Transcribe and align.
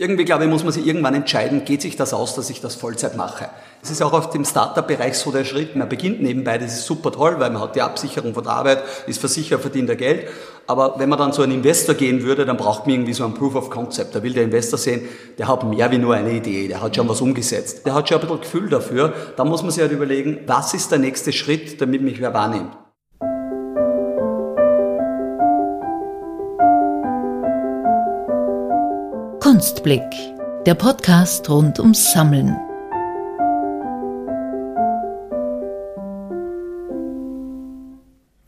Irgendwie, 0.00 0.24
glaube 0.24 0.44
ich, 0.44 0.50
muss 0.50 0.62
man 0.62 0.72
sich 0.72 0.86
irgendwann 0.86 1.16
entscheiden, 1.16 1.64
geht 1.64 1.82
sich 1.82 1.96
das 1.96 2.14
aus, 2.14 2.36
dass 2.36 2.50
ich 2.50 2.60
das 2.60 2.76
Vollzeit 2.76 3.16
mache. 3.16 3.48
Es 3.82 3.90
ist 3.90 4.00
auch 4.00 4.12
auf 4.12 4.30
dem 4.30 4.44
Startup-Bereich 4.44 5.18
so 5.18 5.32
der 5.32 5.44
Schritt. 5.44 5.74
Man 5.74 5.88
beginnt 5.88 6.22
nebenbei, 6.22 6.56
das 6.56 6.72
ist 6.72 6.86
super 6.86 7.10
toll, 7.10 7.34
weil 7.40 7.50
man 7.50 7.60
hat 7.60 7.74
die 7.74 7.82
Absicherung 7.82 8.32
von 8.32 8.44
der 8.44 8.52
Arbeit, 8.52 8.84
ist 9.08 9.18
versichert, 9.18 9.60
verdient 9.60 9.90
er 9.90 9.96
Geld. 9.96 10.28
Aber 10.68 11.00
wenn 11.00 11.08
man 11.08 11.18
dann 11.18 11.32
zu 11.32 11.42
einem 11.42 11.54
Investor 11.54 11.96
gehen 11.96 12.22
würde, 12.22 12.46
dann 12.46 12.56
braucht 12.56 12.86
man 12.86 12.94
irgendwie 12.94 13.12
so 13.12 13.24
ein 13.24 13.34
Proof 13.34 13.56
of 13.56 13.70
Concept. 13.70 14.14
Da 14.14 14.22
will 14.22 14.34
der 14.34 14.44
Investor 14.44 14.78
sehen, 14.78 15.00
der 15.36 15.48
hat 15.48 15.64
mehr 15.64 15.90
wie 15.90 15.98
nur 15.98 16.14
eine 16.14 16.30
Idee, 16.30 16.68
der 16.68 16.80
hat 16.80 16.94
schon 16.94 17.08
was 17.08 17.20
umgesetzt. 17.20 17.84
Der 17.84 17.94
hat 17.94 18.08
schon 18.08 18.20
ein 18.20 18.28
bisschen 18.28 18.40
Gefühl 18.40 18.68
dafür. 18.68 19.12
Da 19.36 19.44
muss 19.44 19.62
man 19.62 19.72
sich 19.72 19.82
halt 19.82 19.90
überlegen, 19.90 20.38
was 20.46 20.74
ist 20.74 20.92
der 20.92 21.00
nächste 21.00 21.32
Schritt, 21.32 21.80
damit 21.80 22.02
mich 22.02 22.20
wer 22.20 22.32
wahrnimmt. 22.32 22.70
Kunstblick, 29.50 30.02
der 30.66 30.74
Podcast 30.74 31.48
rund 31.48 31.80
ums 31.80 32.12
Sammeln. 32.12 32.54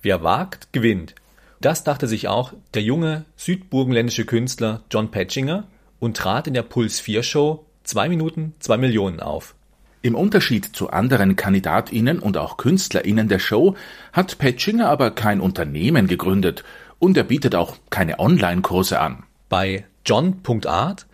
Wer 0.03 0.23
wagt, 0.23 0.75
gewinnt. 0.75 1.15
Das 1.63 1.85
dachte 1.85 2.07
sich 2.07 2.29
auch 2.29 2.53
der 2.75 2.83
junge 2.83 3.25
südburgenländische 3.37 4.27
Künstler 4.27 4.83
John 4.91 5.11
Patchinger 5.11 5.65
und 6.01 6.19
trat 6.19 6.47
in 6.47 6.53
der 6.53 6.65
Puls 6.65 7.01
4 7.01 7.23
Show 7.23 7.65
2 7.85 8.11
Minuten 8.11 8.53
2 8.59 8.77
Millionen 8.77 9.21
auf. 9.21 9.55
Im 10.03 10.15
Unterschied 10.15 10.67
zu 10.67 10.91
anderen 10.91 11.35
KandidatInnen 11.35 12.19
und 12.19 12.37
auch 12.37 12.59
KünstlerInnen 12.59 13.29
der 13.29 13.39
Show 13.39 13.75
hat 14.13 14.37
Patchinger 14.37 14.91
aber 14.91 15.13
kein 15.13 15.41
Unternehmen 15.41 16.09
gegründet 16.09 16.63
und 16.99 17.17
er 17.17 17.25
bietet 17.25 17.55
auch 17.55 17.79
keine 17.89 18.19
Online-Kurse 18.19 19.01
an. 19.01 19.23
Bei 19.49 19.87
John.art 20.05 21.07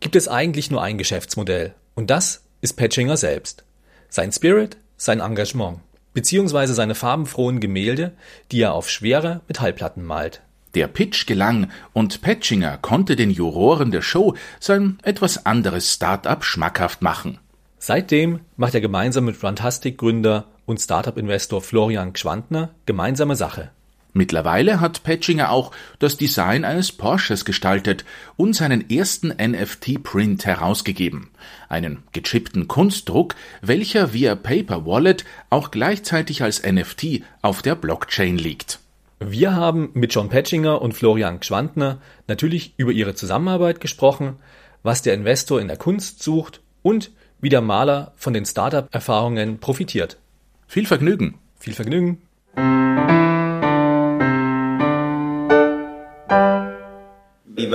gibt 0.00 0.16
es 0.16 0.28
eigentlich 0.28 0.70
nur 0.70 0.82
ein 0.82 0.98
Geschäftsmodell 0.98 1.74
und 1.94 2.10
das 2.10 2.44
ist 2.60 2.74
Patchinger 2.74 3.16
selbst. 3.16 3.64
Sein 4.08 4.32
Spirit, 4.32 4.76
sein 4.96 5.20
Engagement, 5.20 5.80
beziehungsweise 6.14 6.74
seine 6.74 6.94
farbenfrohen 6.94 7.60
Gemälde, 7.60 8.12
die 8.50 8.60
er 8.60 8.74
auf 8.74 8.90
schwere 8.90 9.40
Metallplatten 9.48 10.04
malt. 10.04 10.42
Der 10.74 10.88
Pitch 10.88 11.26
gelang 11.26 11.70
und 11.92 12.22
Patchinger 12.22 12.78
konnte 12.78 13.14
den 13.14 13.30
Juroren 13.30 13.90
der 13.90 14.02
Show 14.02 14.34
sein 14.58 14.98
etwas 15.02 15.44
anderes 15.44 15.92
Start-up 15.92 16.44
schmackhaft 16.44 17.02
machen. 17.02 17.38
Seitdem 17.78 18.40
macht 18.56 18.74
er 18.74 18.80
gemeinsam 18.80 19.24
mit 19.24 19.42
Runtastic-Gründer 19.42 20.46
und 20.64 20.80
Startup-Investor 20.80 21.60
Florian 21.60 22.12
Gschwandner 22.12 22.70
gemeinsame 22.86 23.36
Sache. 23.36 23.70
Mittlerweile 24.14 24.80
hat 24.80 25.02
Patchinger 25.04 25.50
auch 25.50 25.72
das 25.98 26.18
Design 26.18 26.64
eines 26.64 26.92
Porsches 26.92 27.44
gestaltet 27.44 28.04
und 28.36 28.54
seinen 28.54 28.90
ersten 28.90 29.28
NFT-Print 29.28 30.44
herausgegeben. 30.44 31.30
Einen 31.68 32.02
gechippten 32.12 32.68
Kunstdruck, 32.68 33.34
welcher 33.62 34.12
via 34.12 34.34
Paper 34.34 34.84
Wallet 34.84 35.24
auch 35.48 35.70
gleichzeitig 35.70 36.42
als 36.42 36.62
NFT 36.62 37.22
auf 37.40 37.62
der 37.62 37.74
Blockchain 37.74 38.36
liegt. 38.36 38.80
Wir 39.18 39.54
haben 39.54 39.90
mit 39.94 40.12
John 40.12 40.28
Patchinger 40.28 40.82
und 40.82 40.92
Florian 40.92 41.40
Gschwandner 41.40 41.98
natürlich 42.26 42.74
über 42.76 42.92
ihre 42.92 43.14
Zusammenarbeit 43.14 43.80
gesprochen, 43.80 44.36
was 44.82 45.02
der 45.02 45.14
Investor 45.14 45.60
in 45.60 45.68
der 45.68 45.76
Kunst 45.76 46.22
sucht 46.22 46.60
und 46.82 47.12
wie 47.40 47.48
der 47.48 47.60
Maler 47.60 48.12
von 48.16 48.34
den 48.34 48.44
Startup-Erfahrungen 48.44 49.58
profitiert. 49.58 50.18
Viel 50.66 50.86
Vergnügen. 50.86 51.38
Viel 51.58 51.74
Vergnügen. 51.74 52.22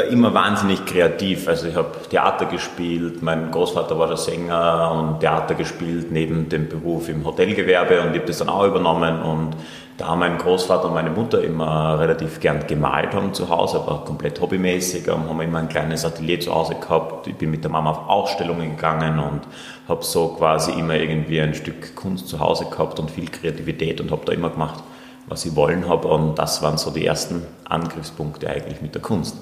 Immer 0.08 0.33
wahnsinnig 0.33 0.86
kreativ. 0.86 1.47
Also 1.47 1.67
ich 1.67 1.75
habe 1.75 1.91
Theater 2.09 2.45
gespielt, 2.45 3.22
mein 3.22 3.52
Großvater 3.52 3.97
war 3.97 4.08
der 4.08 4.17
Sänger 4.17 4.91
und 4.91 5.19
Theater 5.19 5.55
gespielt 5.55 6.11
neben 6.11 6.50
dem 6.50 6.67
Beruf 6.67 7.09
im 7.09 7.25
Hotelgewerbe 7.25 8.02
und 8.02 8.11
ich 8.11 8.17
habe 8.17 8.28
das 8.28 8.39
dann 8.39 8.50
auch 8.50 8.66
übernommen 8.66 9.22
und 9.22 9.55
da 9.97 10.16
mein 10.16 10.38
Großvater 10.38 10.85
und 10.85 10.94
meine 10.94 11.09
Mutter 11.09 11.44
immer 11.44 12.00
relativ 12.00 12.40
gern 12.40 12.68
gemalt 12.68 13.16
haben 13.16 13.34
zu 13.34 13.50
Hause, 13.50 13.78
aber 13.78 14.06
komplett 14.06 14.40
hobbymäßig, 14.40 15.07
haben 15.07 15.25
wir 15.35 15.44
immer 15.44 15.57
ein 15.57 15.69
kleines 15.69 16.06
Atelier 16.06 16.39
zu 16.39 16.53
Hause 16.53 16.75
gehabt. 16.75 17.25
Ich 17.25 17.35
bin 17.35 17.50
mit 17.50 17.63
der 17.63 17.72
Mama 17.72 17.91
auf 17.91 18.07
Ausstellungen 18.07 18.75
gegangen 18.75 19.18
und 19.18 19.41
habe 19.88 20.03
so 20.03 20.29
quasi 20.29 20.72
immer 20.72 20.95
irgendwie 20.95 21.41
ein 21.41 21.56
Stück 21.56 21.95
Kunst 21.95 22.28
zu 22.28 22.39
Hause 22.39 22.66
gehabt 22.66 23.00
und 23.00 23.09
viel 23.09 23.28
Kreativität 23.28 24.00
und 24.00 24.12
habe 24.12 24.22
da 24.24 24.34
immer 24.34 24.51
gemacht, 24.51 24.84
was 25.28 25.45
ich 25.45 25.56
wollen 25.56 25.89
habe 25.89 26.07
und 26.07 26.38
das 26.38 26.62
waren 26.62 26.78
so 26.78 26.91
die 26.91 27.06
ersten 27.06 27.41
Angriffspunkte 27.66 28.47
eigentlich 28.47 28.81
mit 28.81 28.94
der 28.94 29.01
Kunst. 29.01 29.35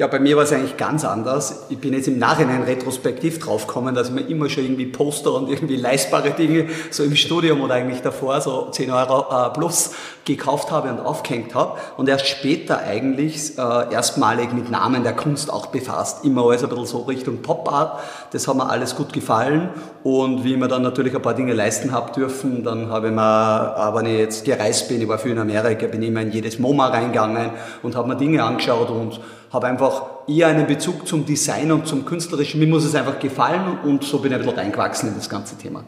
Ja, 0.00 0.06
bei 0.06 0.18
mir 0.18 0.34
war 0.34 0.44
es 0.44 0.52
eigentlich 0.54 0.78
ganz 0.78 1.04
anders. 1.04 1.66
Ich 1.68 1.76
bin 1.76 1.92
jetzt 1.92 2.08
im 2.08 2.18
Nachhinein 2.18 2.62
retrospektiv 2.62 3.38
draufgekommen, 3.38 3.94
dass 3.94 4.08
ich 4.08 4.14
mir 4.14 4.22
immer 4.22 4.48
schon 4.48 4.64
irgendwie 4.64 4.86
Poster 4.86 5.34
und 5.34 5.50
irgendwie 5.50 5.76
leistbare 5.76 6.30
Dinge 6.30 6.70
so 6.90 7.04
im 7.04 7.14
Studium 7.16 7.60
oder 7.60 7.74
eigentlich 7.74 8.00
davor 8.00 8.40
so 8.40 8.70
10 8.70 8.90
Euro 8.92 9.26
äh, 9.30 9.50
plus 9.50 9.90
gekauft 10.24 10.70
habe 10.70 10.88
und 10.88 11.00
aufgehängt 11.00 11.54
habe 11.54 11.78
und 11.98 12.08
erst 12.08 12.28
später 12.28 12.78
eigentlich 12.78 13.58
äh, 13.58 13.92
erstmalig 13.92 14.54
mit 14.54 14.70
Namen 14.70 15.02
der 15.02 15.12
Kunst 15.12 15.52
auch 15.52 15.66
befasst. 15.66 16.24
Immer 16.24 16.46
alles 16.46 16.62
ein 16.62 16.70
bisschen 16.70 16.86
so 16.86 16.98
Richtung 17.00 17.42
Pop 17.42 17.70
Art. 17.70 18.00
Das 18.32 18.48
hat 18.48 18.56
mir 18.56 18.70
alles 18.70 18.96
gut 18.96 19.12
gefallen 19.12 19.68
und 20.02 20.44
wie 20.44 20.52
ich 20.52 20.58
mir 20.58 20.68
dann 20.68 20.80
natürlich 20.80 21.14
ein 21.14 21.20
paar 21.20 21.34
Dinge 21.34 21.52
leisten 21.52 21.92
habe 21.92 22.10
dürfen, 22.12 22.64
dann 22.64 22.88
habe 22.88 23.08
ich 23.08 23.12
mir, 23.12 23.74
äh, 23.76 23.94
wenn 23.94 24.06
ich 24.06 24.18
jetzt 24.18 24.44
gereist 24.46 24.88
bin, 24.88 25.02
ich 25.02 25.08
war 25.08 25.18
viel 25.18 25.32
in 25.32 25.38
Amerika, 25.38 25.86
bin 25.88 26.00
ich 26.00 26.08
immer 26.08 26.22
in 26.22 26.30
jedes 26.30 26.58
MoMA 26.58 26.86
reingegangen 26.88 27.50
und 27.82 27.96
habe 27.96 28.08
mir 28.08 28.16
Dinge 28.16 28.42
angeschaut 28.42 28.88
und 28.88 29.20
habe 29.52 29.66
einfach 29.66 30.02
eher 30.28 30.48
einen 30.48 30.66
Bezug 30.66 31.06
zum 31.06 31.26
Design 31.26 31.72
und 31.72 31.86
zum 31.86 32.04
Künstlerischen. 32.04 32.60
Mir 32.60 32.68
muss 32.68 32.84
es 32.84 32.94
einfach 32.94 33.18
gefallen 33.18 33.78
und 33.84 34.04
so 34.04 34.18
bin 34.18 34.32
ich 34.32 34.38
ein 34.38 34.44
bisschen 34.44 34.58
reingewachsen 34.58 35.08
in 35.08 35.16
das 35.16 35.28
ganze 35.28 35.56
Thema. 35.56 35.84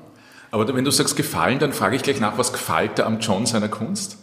Aber 0.50 0.74
wenn 0.74 0.84
du 0.84 0.90
sagst 0.90 1.16
gefallen, 1.16 1.58
dann 1.58 1.72
frage 1.72 1.96
ich 1.96 2.02
gleich 2.02 2.20
nach, 2.20 2.36
was 2.36 2.52
gefällt 2.52 2.98
dir 2.98 3.06
am 3.06 3.20
John 3.20 3.46
seiner 3.46 3.68
Kunst? 3.68 4.18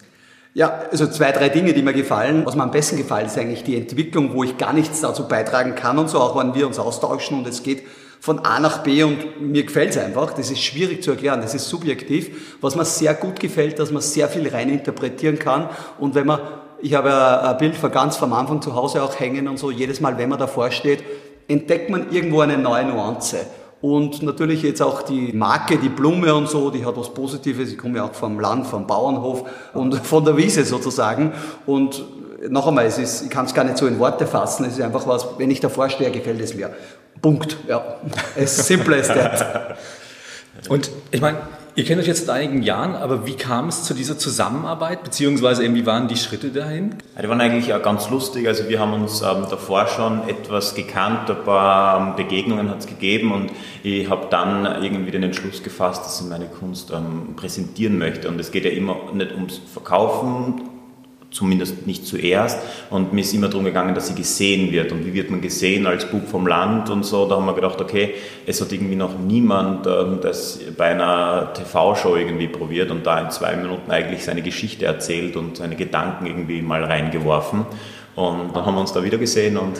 Ja, 0.54 0.82
also 0.92 1.08
zwei, 1.08 1.32
drei 1.32 1.50
Dinge, 1.50 1.74
die 1.74 1.82
mir 1.82 1.94
gefallen. 1.94 2.46
Was 2.46 2.56
mir 2.56 2.64
am 2.64 2.72
besten 2.72 2.98
gefällt, 2.98 3.28
ist 3.28 3.38
eigentlich 3.38 3.64
die 3.64 3.78
Entwicklung, 3.78 4.34
wo 4.34 4.44
ich 4.44 4.58
gar 4.58 4.74
nichts 4.74 5.02
dazu 5.02 5.28
beitragen 5.28 5.76
kann 5.76 5.98
und 5.98 6.10
so, 6.10 6.20
auch 6.20 6.38
wenn 6.38 6.54
wir 6.54 6.68
uns 6.68 6.80
austauschen 6.80 7.38
und 7.38 7.48
es 7.48 7.64
geht 7.64 7.84
von 8.20 8.40
A 8.40 8.60
nach 8.60 8.84
B 8.84 9.04
und 9.04 9.42
mir 9.42 9.64
gefällt 9.64 9.92
es 9.92 9.98
einfach. 9.98 10.34
Das 10.34 10.52
ist 10.52 10.60
schwierig 10.60 11.02
zu 11.02 11.12
erklären, 11.12 11.42
das 11.42 11.56
ist 11.56 11.70
subjektiv. 11.70 12.58
Was 12.62 12.76
mir 12.76 12.86
sehr 12.86 13.14
gut 13.14 13.40
gefällt, 13.40 13.80
dass 13.80 13.92
man 13.92 14.02
sehr 14.02 14.28
viel 14.28 14.48
rein 14.50 14.70
interpretieren 14.70 15.40
kann 15.40 15.70
und 15.98 16.16
wenn 16.16 16.28
man 16.28 16.40
ich 16.82 16.94
habe 16.94 17.44
ein 17.44 17.58
Bild 17.58 17.76
von 17.76 17.92
ganz 17.92 18.18
vom 18.18 18.34
Anfang 18.34 18.62
zu 18.62 18.76
Hause 18.76 19.04
auch 19.04 19.20
hängen 19.20 19.48
und 19.48 19.58
so. 19.58 19.72
Jedes 19.72 20.02
Mal, 20.02 20.18
wenn 20.18 20.30
man 20.30 20.40
davor 20.40 20.72
steht, 20.72 21.04
entdeckt 21.48 21.90
man 21.90 22.12
irgendwo 22.12 22.42
eine 22.42 22.58
neue 22.58 22.86
Nuance. 22.86 23.38
Und 23.82 24.22
natürlich 24.24 24.62
jetzt 24.62 24.82
auch 24.82 25.04
die 25.04 25.32
Marke, 25.32 25.78
die 25.78 25.90
Blume 25.90 26.34
und 26.36 26.50
so, 26.50 26.70
die 26.70 26.86
hat 26.86 26.98
was 26.98 27.14
Positives. 27.14 27.72
Ich 27.72 27.78
komme 27.78 27.98
ja 27.98 28.04
auch 28.04 28.14
vom 28.14 28.40
Land, 28.40 28.68
vom 28.68 28.86
Bauernhof 28.86 29.46
und 29.74 29.96
von 30.06 30.26
der 30.26 30.36
Wiese 30.36 30.66
sozusagen. 30.66 31.32
Und 31.66 32.04
noch 32.50 32.68
einmal, 32.68 32.86
es 32.86 32.98
ist, 32.98 33.24
ich 33.24 33.30
kann 33.30 33.46
es 33.46 33.54
gar 33.54 33.64
nicht 33.64 33.78
so 33.78 33.88
in 33.88 34.00
Worte 34.00 34.28
fassen. 34.28 34.66
Es 34.66 34.74
ist 34.74 34.82
einfach 34.82 35.08
was, 35.08 35.28
wenn 35.38 35.50
ich 35.50 35.60
davor 35.60 35.90
stehe, 35.90 36.12
gefällt 36.12 36.42
es 36.42 36.54
mir. 36.54 36.72
Punkt. 37.22 37.58
Ja. 37.68 37.96
As 38.38 38.68
simple 38.68 38.98
as 38.98 39.08
that. 39.08 39.78
Und 40.68 40.92
ich 41.12 41.22
meine, 41.22 41.38
Ihr 41.80 41.86
kennt 41.86 42.02
euch 42.02 42.08
jetzt 42.08 42.26
seit 42.26 42.36
einigen 42.36 42.62
Jahren, 42.62 42.94
aber 42.94 43.26
wie 43.26 43.36
kam 43.36 43.70
es 43.70 43.86
zu 43.86 43.94
dieser 43.94 44.18
Zusammenarbeit, 44.18 45.02
beziehungsweise 45.02 45.64
wie 45.74 45.86
waren 45.86 46.10
die 46.10 46.18
Schritte 46.18 46.50
dahin? 46.50 46.96
Die 47.18 47.30
waren 47.30 47.40
eigentlich 47.40 47.74
auch 47.74 47.82
ganz 47.82 48.10
lustig. 48.10 48.50
Also 48.50 48.68
wir 48.68 48.82
haben 48.82 48.92
uns 48.92 49.22
ähm, 49.22 49.46
davor 49.50 49.88
schon 49.88 50.28
etwas 50.28 50.76
gekannt, 50.76 51.30
ein 51.32 51.42
paar 51.46 52.10
ähm, 52.10 52.16
Begegnungen 52.18 52.70
hat 52.70 52.80
es 52.80 52.86
gegeben 52.86 53.32
und 53.32 53.54
ich 53.82 54.10
habe 54.10 54.28
dann 54.30 54.84
irgendwie 54.84 55.12
den 55.12 55.24
Entschluss 55.24 55.64
gefasst, 55.64 56.04
dass 56.04 56.20
ich 56.20 56.28
meine 56.28 56.48
Kunst 56.48 56.92
ähm, 56.92 57.38
präsentieren 57.38 57.98
möchte. 57.98 58.28
Und 58.28 58.38
es 58.42 58.52
geht 58.52 58.66
ja 58.66 58.72
immer 58.72 58.98
nicht 59.14 59.32
ums 59.32 59.62
Verkaufen, 59.72 60.79
zumindest 61.32 61.86
nicht 61.86 62.06
zuerst. 62.08 62.60
Und 62.90 63.14
mir 63.14 63.22
ist 63.22 63.34
immer 63.34 63.50
darum 63.50 63.66
gegangen, 63.66 63.94
dass 63.94 64.08
sie 64.08 64.16
gesehen 64.16 64.72
wird. 64.72 64.92
Und 64.92 65.06
wie 65.06 65.14
wird 65.14 65.30
man 65.30 65.42
gesehen 65.42 65.86
als 65.86 66.10
Bub 66.10 66.28
vom 66.28 66.48
Land 66.48 66.90
und 66.90 67.04
so. 67.04 67.28
Da 67.28 67.36
haben 67.36 67.46
wir 67.46 67.54
gedacht, 67.54 67.80
okay, 67.80 68.16
es 68.46 68.62
hat 68.62 68.72
irgendwie 68.72 68.96
noch 68.96 69.18
niemand 69.18 69.86
ähm, 69.86 70.20
das 70.22 70.60
bei 70.78 70.86
einer 70.86 71.54
TV-Show 71.54 72.16
irgendwie 72.16 72.48
probiert 72.48 72.92
und 72.92 73.06
da 73.06 73.20
in 73.22 73.30
zwei 73.32 73.56
Minuten 73.56 73.92
eigentlich 73.92 74.24
seine 74.24 74.42
Geschichte 74.42 74.86
erzählt 74.86 75.36
und 75.36 75.58
seine 75.58 75.76
Gedanken 75.76 76.26
irgendwie 76.26 76.62
mal 76.62 76.84
reingeworfen. 76.84 77.66
Und 78.16 78.56
dann 78.56 78.66
haben 78.66 78.76
wir 78.76 78.82
uns 78.82 78.94
da 78.94 79.04
wieder 79.04 79.18
gesehen 79.18 79.58
und 79.58 79.80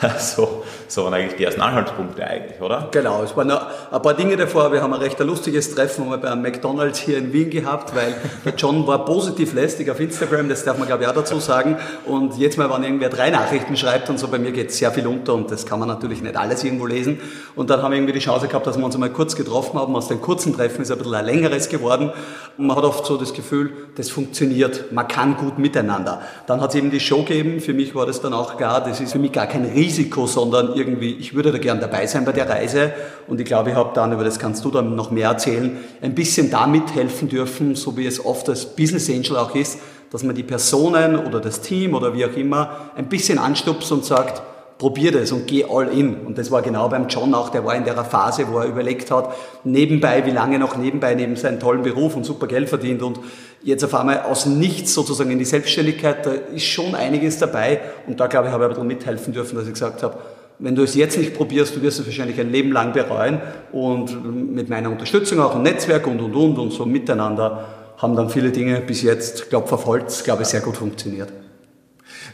so, 0.18 0.61
so 0.92 1.04
waren 1.04 1.14
eigentlich 1.14 1.36
die 1.36 1.44
ersten 1.44 1.62
Anhaltspunkte 1.62 2.22
eigentlich, 2.22 2.60
oder? 2.60 2.88
Genau, 2.90 3.22
es 3.22 3.34
waren 3.34 3.50
ein 3.50 4.02
paar 4.02 4.12
Dinge 4.12 4.36
davor. 4.36 4.70
Wir 4.72 4.82
haben 4.82 4.92
ein 4.92 5.00
recht 5.00 5.18
lustiges 5.20 5.74
Treffen 5.74 6.10
bei 6.20 6.30
einem 6.30 6.42
McDonalds 6.42 6.98
hier 6.98 7.16
in 7.16 7.32
Wien 7.32 7.48
gehabt, 7.48 7.94
weil 7.96 8.14
der 8.44 8.52
John 8.54 8.86
war 8.86 9.06
positiv 9.06 9.54
lästig 9.54 9.88
auf 9.90 9.98
Instagram, 10.00 10.50
das 10.50 10.64
darf 10.64 10.76
man 10.76 10.86
glaube 10.86 11.04
ich 11.04 11.08
auch 11.08 11.14
dazu 11.14 11.40
sagen. 11.40 11.78
Und 12.04 12.36
jetzt 12.36 12.58
mal, 12.58 12.68
wenn 12.70 12.84
irgendwer 12.84 13.08
drei 13.08 13.30
Nachrichten 13.30 13.74
schreibt 13.74 14.10
und 14.10 14.18
so, 14.18 14.28
bei 14.28 14.38
mir 14.38 14.52
geht 14.52 14.70
sehr 14.70 14.90
viel 14.90 15.06
unter 15.06 15.32
und 15.32 15.50
das 15.50 15.64
kann 15.64 15.78
man 15.78 15.88
natürlich 15.88 16.20
nicht 16.20 16.36
alles 16.36 16.62
irgendwo 16.62 16.84
lesen. 16.84 17.20
Und 17.56 17.70
dann 17.70 17.82
haben 17.82 17.92
wir 17.92 17.96
irgendwie 17.96 18.12
die 18.12 18.18
Chance 18.18 18.46
gehabt, 18.46 18.66
dass 18.66 18.76
wir 18.76 18.84
uns 18.84 18.94
einmal 18.94 19.10
kurz 19.10 19.34
getroffen 19.34 19.78
haben. 19.78 19.96
Aus 19.96 20.08
den 20.08 20.20
kurzen 20.20 20.54
Treffen 20.54 20.82
ist 20.82 20.90
ein 20.90 20.98
bisschen 20.98 21.14
ein 21.14 21.24
längeres 21.24 21.70
geworden. 21.70 22.12
Und 22.58 22.66
man 22.66 22.76
hat 22.76 22.84
oft 22.84 23.06
so 23.06 23.16
das 23.16 23.32
Gefühl, 23.32 23.72
das 23.96 24.10
funktioniert, 24.10 24.92
man 24.92 25.08
kann 25.08 25.38
gut 25.38 25.58
miteinander. 25.58 26.20
Dann 26.46 26.60
hat 26.60 26.70
es 26.70 26.76
eben 26.76 26.90
die 26.90 27.00
Show 27.00 27.22
gegeben. 27.22 27.60
Für 27.60 27.72
mich 27.72 27.94
war 27.94 28.04
das 28.04 28.20
dann 28.20 28.34
auch 28.34 28.58
klar, 28.58 28.84
das 28.84 29.00
ist 29.00 29.12
für 29.12 29.18
mich 29.18 29.32
gar 29.32 29.46
kein 29.46 29.64
Risiko, 29.64 30.26
sondern 30.26 30.81
irgendwie, 30.82 31.12
ich 31.14 31.34
würde 31.34 31.52
da 31.52 31.58
gern 31.58 31.80
dabei 31.80 32.06
sein 32.06 32.24
bei 32.24 32.32
der 32.32 32.48
Reise. 32.48 32.92
Und 33.26 33.40
ich 33.40 33.46
glaube, 33.46 33.70
ich 33.70 33.76
habe 33.76 33.90
dann, 33.94 34.12
über 34.12 34.24
das 34.24 34.38
kannst 34.38 34.64
du 34.64 34.70
dann 34.70 34.94
noch 34.94 35.10
mehr 35.10 35.28
erzählen, 35.28 35.78
ein 36.00 36.14
bisschen 36.14 36.50
da 36.50 36.66
mithelfen 36.66 37.28
dürfen, 37.28 37.74
so 37.74 37.96
wie 37.96 38.06
es 38.06 38.24
oft 38.24 38.48
als 38.48 38.66
Business 38.76 39.08
Angel 39.08 39.36
auch 39.36 39.54
ist, 39.54 39.78
dass 40.10 40.22
man 40.22 40.34
die 40.34 40.42
Personen 40.42 41.16
oder 41.16 41.40
das 41.40 41.60
Team 41.60 41.94
oder 41.94 42.14
wie 42.14 42.24
auch 42.26 42.36
immer 42.36 42.90
ein 42.96 43.08
bisschen 43.08 43.38
anstupst 43.38 43.90
und 43.92 44.04
sagt, 44.04 44.42
probier 44.82 45.12
das 45.12 45.30
und 45.30 45.46
geh 45.46 45.64
all 45.64 45.88
in. 45.96 46.16
Und 46.26 46.38
das 46.38 46.50
war 46.50 46.60
genau 46.60 46.88
beim 46.88 47.06
John 47.06 47.34
auch, 47.34 47.50
der 47.50 47.64
war 47.64 47.76
in 47.76 47.84
der 47.84 47.94
Phase, 48.04 48.48
wo 48.48 48.58
er 48.58 48.66
überlegt 48.66 49.12
hat, 49.12 49.32
nebenbei, 49.62 50.26
wie 50.26 50.32
lange 50.32 50.58
noch 50.58 50.76
nebenbei 50.76 51.14
neben 51.14 51.36
seinem 51.36 51.60
tollen 51.60 51.82
Beruf 51.82 52.16
und 52.16 52.24
super 52.24 52.48
Geld 52.48 52.68
verdient. 52.68 53.00
Und 53.00 53.20
jetzt 53.62 53.84
auf 53.84 53.94
einmal 53.94 54.22
aus 54.22 54.44
nichts 54.44 54.92
sozusagen 54.92 55.30
in 55.30 55.38
die 55.38 55.44
Selbstständigkeit, 55.44 56.26
da 56.26 56.32
ist 56.32 56.64
schon 56.64 56.96
einiges 56.96 57.38
dabei. 57.38 57.80
Und 58.08 58.18
da 58.18 58.26
glaube 58.26 58.48
ich, 58.48 58.52
habe 58.52 58.64
ich 58.64 58.70
ein 58.70 58.74
bisschen 58.74 58.88
mithelfen 58.88 59.32
dürfen, 59.32 59.54
dass 59.54 59.66
ich 59.66 59.72
gesagt 59.72 60.02
habe, 60.02 60.18
wenn 60.58 60.74
du 60.74 60.82
es 60.82 60.94
jetzt 60.94 61.18
nicht 61.18 61.34
probierst, 61.34 61.74
du 61.76 61.82
wirst 61.82 62.00
es 62.00 62.06
wahrscheinlich 62.06 62.38
ein 62.40 62.52
Leben 62.52 62.72
lang 62.72 62.92
bereuen 62.92 63.40
und 63.72 64.54
mit 64.54 64.68
meiner 64.68 64.90
Unterstützung 64.90 65.40
auch 65.40 65.56
ein 65.56 65.62
Netzwerk 65.62 66.06
und 66.06 66.20
und 66.20 66.34
und 66.34 66.58
und 66.58 66.72
so 66.72 66.86
miteinander 66.86 67.64
haben 67.98 68.16
dann 68.16 68.30
viele 68.30 68.50
Dinge 68.50 68.80
bis 68.80 69.02
jetzt, 69.02 69.50
glaube 69.50 69.70
Holz, 69.86 70.24
glaube 70.24 70.42
ich, 70.42 70.48
sehr 70.48 70.60
gut 70.60 70.76
funktioniert. 70.76 71.28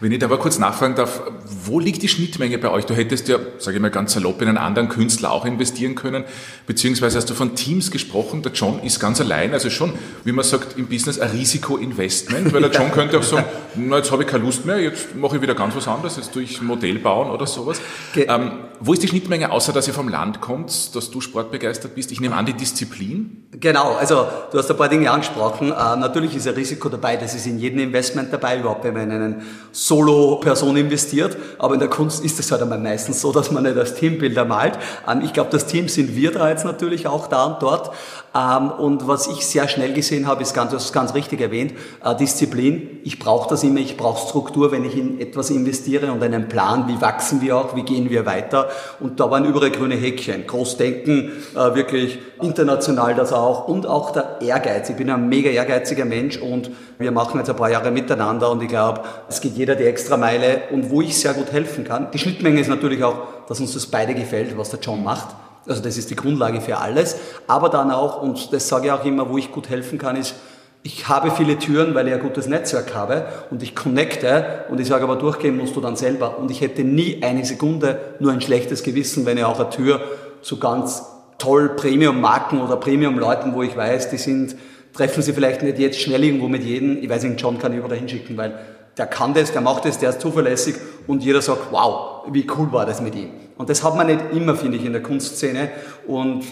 Wenn 0.00 0.12
ich 0.12 0.18
da 0.18 0.26
aber 0.26 0.38
kurz 0.38 0.58
nachfragen 0.58 0.94
darf, 0.94 1.22
wo 1.64 1.80
liegt 1.80 2.02
die 2.02 2.08
Schnittmenge 2.08 2.58
bei 2.58 2.70
euch? 2.70 2.86
Du 2.86 2.94
hättest 2.94 3.28
ja, 3.28 3.38
sage 3.58 3.76
ich 3.76 3.82
mal 3.82 3.90
ganz 3.90 4.12
salopp, 4.12 4.40
in 4.42 4.48
einen 4.48 4.58
anderen 4.58 4.88
Künstler 4.88 5.32
auch 5.32 5.44
investieren 5.44 5.94
können, 5.94 6.24
beziehungsweise 6.66 7.18
hast 7.18 7.28
du 7.28 7.34
von 7.34 7.56
Teams 7.56 7.90
gesprochen, 7.90 8.42
der 8.42 8.52
John 8.52 8.80
ist 8.82 9.00
ganz 9.00 9.20
allein, 9.20 9.52
also 9.52 9.70
schon, 9.70 9.92
wie 10.24 10.32
man 10.32 10.44
sagt, 10.44 10.78
im 10.78 10.86
Business 10.86 11.18
ein 11.18 11.30
Risikoinvestment, 11.30 12.52
weil 12.52 12.62
der 12.62 12.70
John 12.70 12.92
könnte 12.92 13.18
auch 13.18 13.22
sagen, 13.22 13.46
na, 13.74 13.96
jetzt 13.96 14.12
habe 14.12 14.22
ich 14.22 14.28
keine 14.28 14.44
Lust 14.44 14.64
mehr, 14.64 14.78
jetzt 14.78 15.16
mache 15.16 15.36
ich 15.36 15.42
wieder 15.42 15.54
ganz 15.54 15.74
was 15.74 15.88
anderes, 15.88 16.16
jetzt 16.16 16.32
tue 16.32 16.42
ich 16.42 16.60
ein 16.60 16.66
Modell 16.66 16.98
bauen 16.98 17.30
oder 17.30 17.46
sowas. 17.46 17.80
Ähm, 18.14 18.52
wo 18.80 18.92
ist 18.92 19.02
die 19.02 19.08
Schnittmenge, 19.08 19.50
außer 19.50 19.72
dass 19.72 19.88
ihr 19.88 19.94
vom 19.94 20.08
Land 20.08 20.40
kommt, 20.40 20.94
dass 20.94 21.10
du 21.10 21.20
sportbegeistert 21.20 21.94
bist? 21.94 22.12
Ich 22.12 22.20
nehme 22.20 22.36
an, 22.36 22.46
die 22.46 22.52
Disziplin? 22.52 23.48
Genau, 23.52 23.94
also 23.94 24.26
du 24.52 24.58
hast 24.58 24.70
ein 24.70 24.76
paar 24.76 24.88
Dinge 24.88 25.10
angesprochen. 25.10 25.72
Äh, 25.72 25.96
natürlich 25.96 26.36
ist 26.36 26.46
ein 26.46 26.54
Risiko 26.54 26.88
dabei, 26.88 27.16
das 27.16 27.34
ist 27.34 27.46
in 27.46 27.58
jedem 27.58 27.80
Investment 27.80 28.32
dabei, 28.32 28.60
überhaupt 28.60 28.84
wenn 28.84 28.94
man 28.94 29.10
in 29.10 29.10
einen 29.10 29.42
Solo-Person 29.88 30.76
investiert. 30.76 31.36
Aber 31.58 31.74
in 31.74 31.80
der 31.80 31.88
Kunst 31.88 32.24
ist 32.24 32.38
es 32.38 32.52
halt 32.52 32.62
einmal 32.62 32.78
meistens 32.78 33.20
so, 33.20 33.32
dass 33.38 33.50
man 33.50 33.64
nicht 33.64 33.76
das 33.76 33.94
Teambilder 33.94 34.44
malt. 34.44 34.78
Ähm, 35.08 35.22
ich 35.24 35.32
glaube, 35.32 35.50
das 35.50 35.66
Team 35.66 35.88
sind 35.88 36.14
wir 36.14 36.30
da 36.30 36.48
jetzt 36.48 36.64
natürlich 36.64 37.06
auch 37.06 37.26
da 37.26 37.46
und 37.46 37.62
dort. 37.62 37.90
Ähm, 38.34 38.70
und 38.70 39.08
was 39.08 39.26
ich 39.26 39.46
sehr 39.46 39.68
schnell 39.68 39.92
gesehen 39.92 40.26
habe, 40.26 40.42
ist 40.42 40.54
ganz, 40.54 40.72
das 40.72 40.92
ganz 40.92 41.14
richtig 41.14 41.40
erwähnt, 41.40 41.72
äh, 42.04 42.14
Disziplin. 42.14 43.00
Ich 43.04 43.18
brauche 43.18 43.48
das 43.48 43.64
immer, 43.64 43.80
ich 43.80 43.96
brauche 43.96 44.28
Struktur, 44.28 44.70
wenn 44.70 44.84
ich 44.84 44.96
in 44.96 45.20
etwas 45.20 45.50
investiere 45.50 46.12
und 46.12 46.22
einen 46.22 46.48
Plan, 46.48 46.86
wie 46.88 47.00
wachsen 47.00 47.40
wir 47.40 47.56
auch, 47.56 47.74
wie 47.74 47.82
gehen 47.82 48.10
wir 48.10 48.26
weiter. 48.26 48.68
Und 49.00 49.18
da 49.18 49.30
waren 49.30 49.44
überall 49.44 49.70
grüne 49.70 49.96
Häkchen. 49.96 50.46
Großdenken, 50.46 51.32
äh, 51.54 51.74
wirklich 51.74 52.18
international 52.40 53.14
das 53.14 53.32
auch. 53.32 53.68
Und 53.68 53.86
auch 53.86 54.10
der 54.10 54.40
Ehrgeiz. 54.40 54.88
Ich 54.90 54.96
bin 54.96 55.10
ein 55.10 55.28
mega 55.28 55.50
ehrgeiziger 55.50 56.04
Mensch 56.04 56.36
und 56.38 56.70
wir 56.98 57.12
machen 57.12 57.38
jetzt 57.38 57.50
ein 57.50 57.56
paar 57.56 57.70
Jahre 57.70 57.90
miteinander 57.90 58.50
und 58.50 58.62
ich 58.62 58.68
glaube, 58.68 59.02
es 59.28 59.40
geht 59.40 59.56
jeder 59.56 59.74
die 59.74 59.84
extra 59.84 60.16
Meile 60.16 60.62
und 60.70 60.90
wo 60.90 61.00
ich 61.02 61.18
sehr 61.18 61.34
gut 61.34 61.52
helfen 61.52 61.84
kann. 61.84 62.10
Die 62.12 62.18
Schnittmenge 62.18 62.60
ist 62.60 62.68
natürlich 62.68 63.02
auch, 63.04 63.16
dass 63.48 63.60
uns 63.60 63.74
das 63.74 63.86
beide 63.86 64.14
gefällt, 64.14 64.56
was 64.56 64.70
der 64.70 64.80
John 64.80 65.02
macht. 65.02 65.28
Also 65.66 65.82
das 65.82 65.98
ist 65.98 66.10
die 66.10 66.16
Grundlage 66.16 66.60
für 66.60 66.78
alles. 66.78 67.16
Aber 67.46 67.68
dann 67.68 67.90
auch, 67.90 68.22
und 68.22 68.52
das 68.52 68.68
sage 68.68 68.86
ich 68.86 68.92
auch 68.92 69.04
immer, 69.04 69.28
wo 69.28 69.38
ich 69.38 69.52
gut 69.52 69.68
helfen 69.68 69.98
kann, 69.98 70.16
ist, 70.16 70.34
ich 70.82 71.08
habe 71.08 71.30
viele 71.30 71.58
Türen, 71.58 71.94
weil 71.94 72.08
ich 72.08 72.14
ein 72.14 72.20
gutes 72.20 72.46
Netzwerk 72.46 72.94
habe 72.94 73.26
und 73.50 73.62
ich 73.62 73.74
connecte 73.74 74.64
und 74.70 74.80
ich 74.80 74.86
sage 74.86 75.04
aber 75.04 75.16
durchgehen 75.16 75.56
musst 75.56 75.76
du 75.76 75.80
dann 75.80 75.96
selber. 75.96 76.38
Und 76.38 76.50
ich 76.50 76.60
hätte 76.60 76.84
nie 76.84 77.22
eine 77.22 77.44
Sekunde 77.44 77.98
nur 78.20 78.32
ein 78.32 78.40
schlechtes 78.40 78.82
Gewissen, 78.82 79.26
wenn 79.26 79.36
ich 79.36 79.44
auch 79.44 79.58
eine 79.58 79.70
Tür 79.70 80.00
zu 80.40 80.58
ganz 80.58 81.02
toll 81.38 81.70
Premium-Marken 81.70 82.60
oder 82.60 82.76
Premium-Leuten, 82.76 83.54
wo 83.54 83.62
ich 83.62 83.76
weiß, 83.76 84.10
die 84.10 84.18
sind, 84.18 84.56
treffen 84.92 85.22
sie 85.22 85.32
vielleicht 85.32 85.62
nicht 85.62 85.78
jetzt 85.78 86.00
schnell 86.00 86.24
irgendwo 86.24 86.48
mit 86.48 86.62
jedem. 86.64 87.02
Ich 87.02 87.08
weiß 87.08 87.22
nicht, 87.22 87.40
John 87.40 87.58
kann 87.58 87.72
ich 87.72 87.78
überall 87.78 87.96
hinschicken, 87.96 88.36
weil 88.36 88.58
der 88.96 89.06
kann 89.06 89.32
das, 89.32 89.52
der 89.52 89.60
macht 89.60 89.84
das, 89.84 89.98
der 89.98 90.10
ist 90.10 90.20
zuverlässig 90.20 90.74
und 91.06 91.22
jeder 91.22 91.40
sagt, 91.40 91.70
wow, 91.70 92.24
wie 92.30 92.46
cool 92.56 92.72
war 92.72 92.84
das 92.84 93.00
mit 93.00 93.14
ihm. 93.14 93.30
Und 93.56 93.70
das 93.70 93.84
hat 93.84 93.96
man 93.96 94.08
nicht 94.08 94.20
immer, 94.32 94.56
finde 94.56 94.76
ich, 94.76 94.84
in 94.84 94.92
der 94.92 95.02
Kunstszene 95.02 95.70
und 96.06 96.44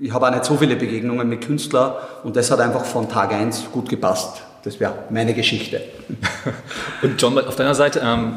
ich 0.00 0.12
habe 0.12 0.26
auch 0.26 0.32
nicht 0.32 0.44
so 0.44 0.56
viele 0.56 0.74
Begegnungen 0.74 1.28
mit 1.28 1.46
Künstlern 1.46 1.92
und 2.24 2.34
das 2.34 2.50
hat 2.50 2.58
einfach 2.58 2.84
von 2.84 3.08
Tag 3.08 3.32
eins 3.32 3.64
gut 3.70 3.88
gepasst. 3.88 4.42
Das 4.64 4.80
wäre 4.80 4.94
meine 5.10 5.34
Geschichte. 5.34 5.80
Und 7.02 7.20
John, 7.20 7.36
auf 7.36 7.56
deiner 7.56 7.74
Seite, 7.74 8.00
ähm, 8.04 8.34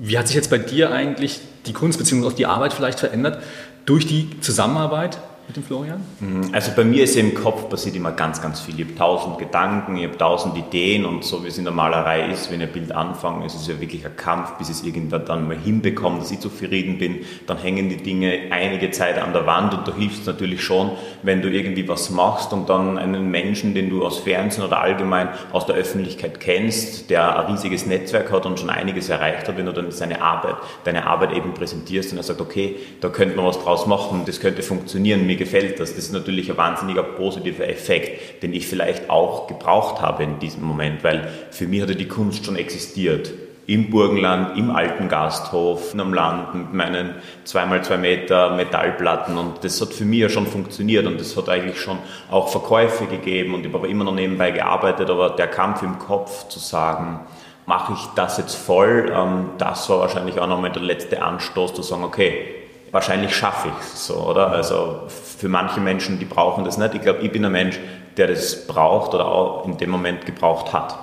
wie 0.00 0.18
hat 0.18 0.26
sich 0.26 0.34
jetzt 0.34 0.50
bei 0.50 0.58
dir 0.58 0.90
eigentlich 0.90 1.40
die 1.66 1.72
Kunst 1.72 1.96
bzw. 1.96 2.26
auch 2.26 2.32
die 2.32 2.46
Arbeit 2.46 2.72
vielleicht 2.72 2.98
verändert 2.98 3.40
durch 3.86 4.04
die 4.04 4.40
Zusammenarbeit 4.40 5.18
mit 5.50 5.56
dem 5.56 5.64
Florian? 5.64 6.00
Mhm. 6.20 6.50
Also 6.52 6.70
bei 6.76 6.84
mir 6.84 7.02
ist 7.02 7.16
im 7.16 7.34
Kopf 7.34 7.68
passiert 7.68 7.96
immer 7.96 8.12
ganz, 8.12 8.40
ganz 8.40 8.60
viel. 8.60 8.78
Ich 8.78 8.86
habe 8.86 8.94
tausend 8.94 9.38
Gedanken, 9.38 9.96
ich 9.96 10.04
habe 10.04 10.16
tausend 10.16 10.56
Ideen 10.56 11.04
und 11.04 11.24
so 11.24 11.42
wie 11.42 11.48
es 11.48 11.58
in 11.58 11.64
der 11.64 11.72
Malerei 11.72 12.30
ist, 12.30 12.52
wenn 12.52 12.62
ein 12.62 12.70
Bild 12.70 12.92
anfange, 12.92 13.46
ist 13.46 13.56
es 13.56 13.66
ja 13.66 13.80
wirklich 13.80 14.06
ein 14.06 14.14
Kampf, 14.16 14.52
bis 14.58 14.68
ich 14.68 14.76
es 14.76 14.84
irgendwann 14.84 15.24
dann 15.24 15.48
mal 15.48 15.56
hinbekomme, 15.56 16.20
dass 16.20 16.30
ich 16.30 16.38
zufrieden 16.38 16.98
bin. 16.98 17.20
Dann 17.46 17.58
hängen 17.58 17.88
die 17.88 17.96
Dinge 17.96 18.32
einige 18.50 18.92
Zeit 18.92 19.18
an 19.18 19.32
der 19.32 19.44
Wand 19.46 19.74
und 19.74 19.88
da 19.88 19.94
hilft 19.94 20.20
es 20.20 20.26
natürlich 20.26 20.62
schon, 20.62 20.92
wenn 21.22 21.42
du 21.42 21.50
irgendwie 21.50 21.88
was 21.88 22.10
machst 22.10 22.52
und 22.52 22.68
dann 22.68 22.96
einen 22.96 23.28
Menschen, 23.30 23.74
den 23.74 23.90
du 23.90 24.06
aus 24.06 24.20
Fernsehen 24.20 24.64
oder 24.64 24.80
allgemein 24.80 25.30
aus 25.52 25.66
der 25.66 25.74
Öffentlichkeit 25.74 26.38
kennst, 26.38 27.10
der 27.10 27.40
ein 27.40 27.52
riesiges 27.52 27.86
Netzwerk 27.86 28.30
hat 28.30 28.46
und 28.46 28.60
schon 28.60 28.70
einiges 28.70 29.08
erreicht 29.08 29.48
hat, 29.48 29.56
wenn 29.56 29.66
du 29.66 29.72
dann 29.72 29.90
seine 29.90 30.22
Arbeit, 30.22 30.56
deine 30.84 31.06
Arbeit 31.06 31.32
eben 31.32 31.54
präsentierst 31.54 32.12
und 32.12 32.18
er 32.18 32.22
sagt, 32.22 32.40
okay, 32.40 32.76
da 33.00 33.08
könnte 33.08 33.34
man 33.36 33.46
was 33.46 33.58
draus 33.58 33.88
machen, 33.88 34.22
das 34.26 34.38
könnte 34.38 34.62
funktionieren, 34.62 35.26
mir 35.26 35.39
gefällt 35.40 35.80
das. 35.80 35.96
Das 35.96 36.04
ist 36.04 36.12
natürlich 36.12 36.48
ein 36.50 36.56
wahnsinniger 36.56 37.02
positiver 37.02 37.68
Effekt, 37.68 38.42
den 38.44 38.52
ich 38.52 38.68
vielleicht 38.68 39.10
auch 39.10 39.48
gebraucht 39.48 40.00
habe 40.00 40.22
in 40.22 40.38
diesem 40.38 40.62
Moment, 40.62 41.02
weil 41.02 41.28
für 41.50 41.66
mich 41.66 41.82
hatte 41.82 41.96
die 41.96 42.06
Kunst 42.06 42.44
schon 42.44 42.54
existiert. 42.54 43.32
Im 43.66 43.90
Burgenland, 43.90 44.58
im 44.58 44.70
alten 44.70 45.08
Gasthof, 45.08 45.94
am 45.96 46.12
Land 46.12 46.54
mit 46.54 46.74
meinen 46.74 47.14
zweimal 47.44 47.82
zwei 47.82 47.96
Meter 47.96 48.54
Metallplatten 48.54 49.38
und 49.38 49.64
das 49.64 49.80
hat 49.80 49.92
für 49.92 50.04
mich 50.04 50.20
ja 50.20 50.28
schon 50.28 50.46
funktioniert 50.46 51.06
und 51.06 51.20
das 51.20 51.36
hat 51.36 51.48
eigentlich 51.48 51.80
schon 51.80 51.98
auch 52.30 52.48
Verkäufe 52.48 53.06
gegeben 53.06 53.54
und 53.54 53.64
ich 53.64 53.72
habe 53.72 53.88
immer 53.88 54.04
noch 54.04 54.14
nebenbei 54.14 54.50
gearbeitet, 54.50 55.08
aber 55.08 55.30
der 55.30 55.46
Kampf 55.46 55.82
im 55.82 55.98
Kopf 55.98 56.48
zu 56.48 56.58
sagen, 56.58 57.20
mache 57.66 57.92
ich 57.92 58.04
das 58.16 58.38
jetzt 58.38 58.56
voll, 58.56 59.12
ähm, 59.14 59.50
das 59.58 59.88
war 59.88 60.00
wahrscheinlich 60.00 60.40
auch 60.40 60.48
nochmal 60.48 60.72
der 60.72 60.82
letzte 60.82 61.22
Anstoß 61.22 61.74
zu 61.74 61.82
sagen, 61.82 62.02
okay, 62.02 62.59
wahrscheinlich 62.92 63.34
schaffe 63.34 63.68
ich 63.68 63.94
es 63.94 64.06
so, 64.06 64.16
oder? 64.16 64.48
Also 64.48 65.02
für 65.08 65.48
manche 65.48 65.80
Menschen, 65.80 66.18
die 66.18 66.24
brauchen 66.24 66.64
das 66.64 66.78
nicht. 66.78 66.94
Ich 66.94 67.02
glaube, 67.02 67.20
ich 67.20 67.30
bin 67.30 67.44
ein 67.44 67.52
Mensch, 67.52 67.78
der 68.16 68.26
das 68.26 68.66
braucht 68.66 69.14
oder 69.14 69.26
auch 69.26 69.66
in 69.66 69.76
dem 69.78 69.90
Moment 69.90 70.26
gebraucht 70.26 70.72
hat. 70.72 70.98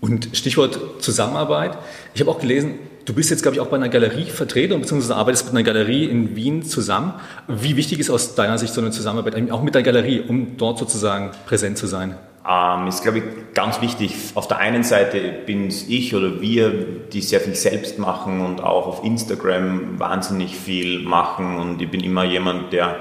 Und 0.00 0.30
Stichwort 0.32 0.78
Zusammenarbeit. 1.00 1.78
Ich 2.14 2.20
habe 2.20 2.30
auch 2.30 2.40
gelesen, 2.40 2.80
du 3.04 3.14
bist 3.14 3.30
jetzt, 3.30 3.42
glaube 3.42 3.54
ich, 3.54 3.60
auch 3.60 3.68
bei 3.68 3.76
einer 3.76 3.88
Galerie 3.88 4.24
vertreten, 4.24 4.80
beziehungsweise 4.80 5.14
arbeitest 5.14 5.46
mit 5.46 5.54
einer 5.54 5.62
Galerie 5.62 6.06
in 6.06 6.34
Wien 6.34 6.64
zusammen. 6.64 7.14
Wie 7.46 7.76
wichtig 7.76 8.00
ist 8.00 8.10
aus 8.10 8.34
deiner 8.34 8.58
Sicht 8.58 8.74
so 8.74 8.80
eine 8.80 8.90
Zusammenarbeit, 8.90 9.50
auch 9.52 9.62
mit 9.62 9.74
der 9.74 9.82
Galerie, 9.82 10.20
um 10.26 10.56
dort 10.56 10.78
sozusagen 10.78 11.30
präsent 11.46 11.78
zu 11.78 11.86
sein? 11.86 12.16
Ähm, 12.48 12.86
ist, 12.88 13.02
glaube 13.02 13.18
ich, 13.18 13.24
ganz 13.54 13.80
wichtig. 13.80 14.14
Auf 14.34 14.48
der 14.48 14.58
einen 14.58 14.82
Seite 14.82 15.20
bin 15.46 15.68
ich 15.68 16.14
oder 16.14 16.40
wir, 16.40 16.70
die 17.12 17.20
sehr 17.20 17.40
viel 17.40 17.54
selbst 17.54 17.98
machen 17.98 18.44
und 18.44 18.62
auch 18.62 18.86
auf 18.86 19.04
Instagram 19.04 19.98
wahnsinnig 19.98 20.56
viel 20.56 21.00
machen 21.00 21.58
und 21.58 21.80
ich 21.80 21.90
bin 21.90 22.00
immer 22.00 22.24
jemand, 22.24 22.72
der 22.72 22.96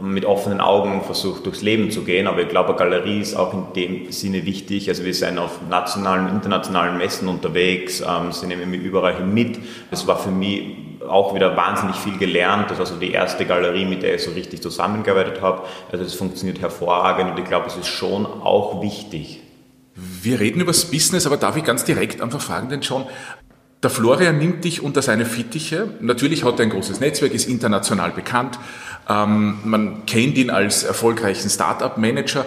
mit 0.00 0.24
offenen 0.24 0.60
Augen 0.60 1.02
versucht, 1.02 1.44
durchs 1.46 1.62
Leben 1.62 1.90
zu 1.90 2.04
gehen. 2.04 2.26
Aber 2.26 2.40
ich 2.40 2.48
glaube, 2.48 2.70
eine 2.70 2.78
Galerie 2.78 3.20
ist 3.20 3.36
auch 3.36 3.52
in 3.52 3.72
dem 3.74 4.10
Sinne 4.12 4.46
wichtig. 4.46 4.88
Also 4.88 5.04
wir 5.04 5.14
sind 5.14 5.38
auf 5.38 5.60
nationalen, 5.68 6.28
internationalen 6.28 6.96
Messen 6.96 7.28
unterwegs, 7.28 8.00
ähm, 8.00 8.32
sie 8.32 8.46
nehmen 8.46 8.70
mich 8.70 8.82
überall 8.82 9.16
hin 9.16 9.32
mit. 9.32 9.58
Das 9.90 10.06
war 10.06 10.18
für 10.18 10.30
mich 10.30 10.89
auch 11.08 11.34
wieder 11.34 11.56
wahnsinnig 11.56 11.96
viel 11.96 12.18
gelernt. 12.18 12.70
Das 12.70 12.78
war 12.78 12.86
so 12.86 12.96
die 12.96 13.12
erste 13.12 13.46
Galerie, 13.46 13.84
mit 13.84 14.02
der 14.02 14.14
ich 14.14 14.22
so 14.22 14.32
richtig 14.32 14.62
zusammengearbeitet 14.62 15.40
habe. 15.40 15.62
Also 15.90 16.04
es 16.04 16.14
funktioniert 16.14 16.60
hervorragend 16.60 17.32
und 17.32 17.38
ich 17.38 17.44
glaube, 17.44 17.66
es 17.66 17.76
ist 17.76 17.88
schon 17.88 18.26
auch 18.26 18.82
wichtig. 18.82 19.40
Wir 19.94 20.40
reden 20.40 20.60
über 20.60 20.72
das 20.72 20.90
Business, 20.90 21.26
aber 21.26 21.36
darf 21.36 21.56
ich 21.56 21.64
ganz 21.64 21.84
direkt 21.84 22.20
einfach 22.20 22.40
fragen, 22.40 22.68
denn 22.68 22.82
schon, 22.82 23.06
der 23.82 23.90
Florian 23.90 24.38
nimmt 24.38 24.64
dich 24.64 24.82
unter 24.82 25.00
seine 25.00 25.24
Fittiche. 25.24 25.88
Natürlich 26.00 26.44
hat 26.44 26.58
er 26.58 26.66
ein 26.66 26.70
großes 26.70 27.00
Netzwerk, 27.00 27.32
ist 27.32 27.48
international 27.48 28.10
bekannt. 28.10 28.58
Ähm, 29.08 29.58
man 29.64 30.04
kennt 30.04 30.36
ihn 30.36 30.50
als 30.50 30.84
erfolgreichen 30.84 31.48
Startup-Manager. 31.48 32.44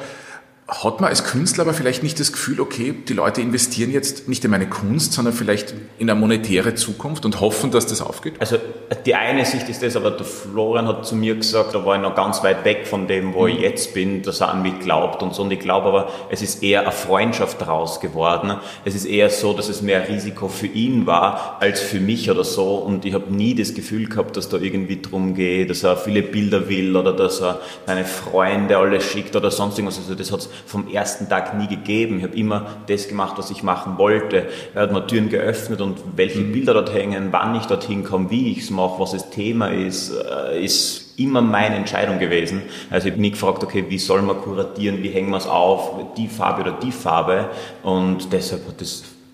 Hat 0.82 1.01
man 1.01 1.10
als 1.10 1.24
Künstler 1.24 1.63
aber 1.63 1.74
vielleicht 1.74 2.01
nicht 2.01 2.20
das 2.20 2.32
Gefühl, 2.32 2.60
okay, 2.60 2.96
die 3.08 3.13
Leute 3.13 3.42
investieren 3.42 3.92
jetzt 3.92 4.27
nicht 4.27 4.44
in 4.44 4.51
meine 4.51 4.68
Kunst, 4.68 5.13
sondern 5.13 5.34
vielleicht 5.34 5.74
in 6.00 6.10
eine 6.10 6.20
monetäre 6.20 6.74
Zukunft 6.74 7.25
und 7.25 7.42
hoffen, 7.42 7.70
dass 7.70 7.86
das 7.86 8.01
aufgeht? 8.01 8.36
Also 8.39 8.58
die 9.06 9.13
eine 9.13 9.46
Sicht 9.46 9.70
ist 9.70 9.84
das, 9.84 9.96
aber 9.96 10.12
der 10.12 10.25
Florian 10.25 10.88
hat 10.88 11.06
zu 11.06 11.15
mir 11.15 11.36
gesagt, 11.36 11.75
da 11.75 11.86
war 11.86 11.96
ich 11.96 12.01
noch 12.01 12.15
ganz 12.15 12.44
weit 12.44 12.65
weg 12.65 12.88
von 12.88 13.08
dem, 13.08 13.34
wo 13.34 13.46
ich 13.46 13.58
mhm. 13.58 13.62
jetzt 13.62 13.94
bin, 13.94 14.24
dass 14.24 14.42
er 14.42 14.50
an 14.50 14.63
mich 14.63 14.80
glaubt 14.80 15.22
und 15.22 15.36
so. 15.36 15.44
Und 15.44 15.51
ich 15.51 15.60
glaube 15.60 15.88
aber, 15.88 16.10
es 16.30 16.42
ist 16.42 16.63
eher 16.63 16.82
eine 16.82 16.92
Freundschaft 16.92 17.62
daraus 17.62 18.00
geworden. 18.00 18.53
Es 18.84 18.96
ist 18.96 19.06
eher 19.06 19.30
so, 19.30 19.53
dass 19.53 19.70
es 19.70 19.82
mehr 19.82 20.08
Risiko 20.08 20.48
für 20.48 20.68
ihn 20.68 21.06
war 21.06 21.58
als 21.60 21.82
für 21.82 22.00
mich 22.00 22.32
oder 22.32 22.44
so. 22.44 22.75
Und 22.75 23.06
ich 23.06 23.13
habe 23.13 23.32
nie 23.32 23.53
das 23.53 23.74
Gefühl 23.74 24.08
gehabt, 24.08 24.38
dass 24.38 24.50
da 24.50 24.58
irgendwie 24.58 25.01
drum 25.01 25.36
geht, 25.36 25.70
dass 25.70 25.84
er 25.84 25.98
viele 25.98 26.24
Bilder 26.24 26.68
will 26.68 26.96
oder 26.96 27.13
dass 27.13 27.42
er 27.42 27.60
seine 27.86 28.06
Freunde 28.06 28.77
alle 28.77 29.01
schickt 29.01 29.36
oder 29.36 29.51
sonst 29.51 29.77
irgendwas. 29.77 30.00
Also 30.00 30.15
das 30.15 30.32
hat 30.32 30.50
vom 30.65 30.88
ersten 30.88 31.29
Tag 31.29 31.58
nie 31.58 31.67
gegeben. 31.67 32.17
Ich 32.17 32.24
habe 32.24 32.36
immer 32.36 32.67
das 32.88 33.08
gemacht, 33.08 33.36
was 33.38 33.51
ich 33.51 33.63
machen 33.63 33.98
wollte. 33.98 34.48
Er 34.74 34.84
hat 34.84 34.91
mir 34.91 35.05
Türen 35.08 35.29
geöffnet 35.29 35.82
und 35.82 35.98
welche 36.15 36.39
mhm. 36.39 36.51
Bilder 36.53 36.74
dort 36.74 36.93
hängen, 36.93 37.29
wann 37.32 37.55
ich 37.55 37.65
dorthin 37.65 38.03
komme, 38.03 38.29
wie 38.29 38.51
ich 38.51 38.60
es 38.60 38.70
mache, 38.70 39.00
was 39.00 39.12
das 39.12 39.29
Thema 39.29 39.67
ist, 39.67 40.12
äh, 40.12 40.63
ist 40.63 41.20
immer 41.20 41.41
meine 41.41 41.75
Entscheidung 41.75 42.20
gewesen. 42.20 42.63
Also 42.89 43.08
ich 43.08 43.13
habe 43.13 43.22
nie 43.22 43.32
gefragt, 43.32 43.63
okay, 43.63 43.86
wie 43.88 44.00
soll 44.00 44.22
man 44.22 44.38
kuratieren, 44.38 45.03
wie 45.03 45.10
hängen 45.10 45.29
wir 45.29 45.38
es 45.38 45.48
auf, 45.48 46.15
die 46.17 46.27
Farbe 46.27 46.62
oder 46.62 46.72
die 46.72 46.91
Farbe. 46.91 47.50
Und 47.84 48.34
deshalb 48.34 48.67
hat 48.67 48.82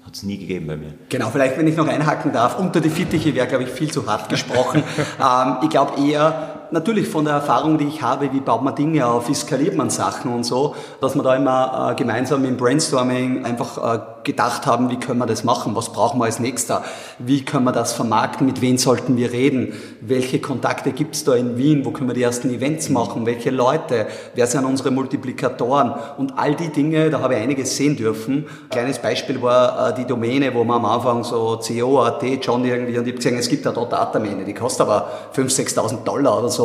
hat 0.09 0.15
es 0.15 0.24
nie 0.24 0.39
gegeben 0.39 0.65
bei 0.65 0.75
mir. 0.75 0.93
Genau, 1.09 1.29
vielleicht 1.29 1.55
wenn 1.59 1.67
ich 1.67 1.77
noch 1.77 1.88
einhaken 1.88 2.33
darf, 2.33 2.57
unter 2.57 2.81
die 2.81 2.89
Fittiche 2.89 3.36
wäre, 3.36 3.45
glaube 3.45 3.65
ich, 3.65 3.69
viel 3.69 3.91
zu 3.91 4.07
hart 4.07 4.27
gesprochen. 4.27 4.83
ähm, 5.19 5.57
ich 5.62 5.69
glaube 5.69 6.01
eher, 6.01 6.59
natürlich 6.72 7.08
von 7.08 7.26
der 7.26 7.36
Erfahrung, 7.36 7.78
die 7.78 7.86
ich 7.86 8.02
habe, 8.02 8.32
wie 8.34 8.40
baut 8.40 8.64
man 8.64 8.76
Dinge 8.76 9.08
auf, 9.08 9.30
wie 9.30 9.34
skaliert 9.34 9.76
man 9.76 9.90
Sachen 9.90 10.32
und 10.34 10.44
so, 10.44 10.76
dass 11.02 11.16
man 11.16 11.26
da 11.26 11.36
immer 11.36 11.92
äh, 11.92 11.96
gemeinsam 11.96 12.46
im 12.46 12.58
Brainstorming 12.58 13.46
einfach 13.46 13.78
äh, 13.96 14.00
gedacht 14.24 14.68
haben, 14.68 14.90
wie 14.90 14.98
können 14.98 15.20
wir 15.20 15.26
das 15.26 15.44
machen, 15.44 15.76
was 15.76 15.92
brauchen 15.92 16.20
wir 16.20 16.26
als 16.26 16.40
nächster, 16.40 16.84
wie 17.18 17.44
können 17.44 17.64
wir 17.64 17.72
das 17.72 17.94
vermarkten, 17.94 18.46
mit 18.46 18.62
wem 18.62 18.78
sollten 18.78 19.18
wir 19.18 19.32
reden, 19.32 19.74
welche 20.02 20.40
Kontakte 20.40 20.92
gibt 20.92 21.16
es 21.16 21.24
da 21.24 21.34
in 21.34 21.58
Wien, 21.58 21.86
wo 21.86 21.92
können 21.92 22.10
wir 22.10 22.14
die 22.14 22.24
ersten 22.24 22.50
Events 22.50 22.90
machen, 22.90 23.26
welche 23.26 23.50
Leute, 23.50 24.08
wer 24.36 24.46
sind 24.46 24.66
unsere 24.66 24.92
Multiplikatoren? 24.92 25.94
Und 26.18 26.38
all 26.38 26.56
die 26.56 26.70
Dinge, 26.70 27.10
da 27.10 27.22
habe 27.22 27.36
ich 27.36 27.42
einiges 27.42 27.76
sehen 27.76 27.96
dürfen. 27.96 28.46
Ein 28.66 28.70
kleines 28.70 29.00
Beispiel 29.00 29.42
war 29.42 29.90
äh, 29.90 29.94
die 29.96 30.06
Domäne, 30.06 30.54
wo 30.54 30.64
man 30.64 30.78
am 30.78 30.86
Anfang 30.86 31.24
so 31.24 31.60
CO.at, 31.66 32.24
John 32.42 32.66
irgendwie, 32.66 32.98
und 32.98 33.06
ich 33.06 33.12
habe 33.12 33.14
gesehen, 33.14 33.38
es 33.38 33.50
gibt 33.50 33.66
da 33.66 33.72
dort 33.72 34.14
Domäne, 34.14 34.44
die 34.46 34.54
kostet 34.54 34.82
aber 34.82 35.10
5.000, 35.36 35.76
6.000 35.76 36.04
Dollar 36.04 36.40
oder 36.40 36.50
so 36.50 36.59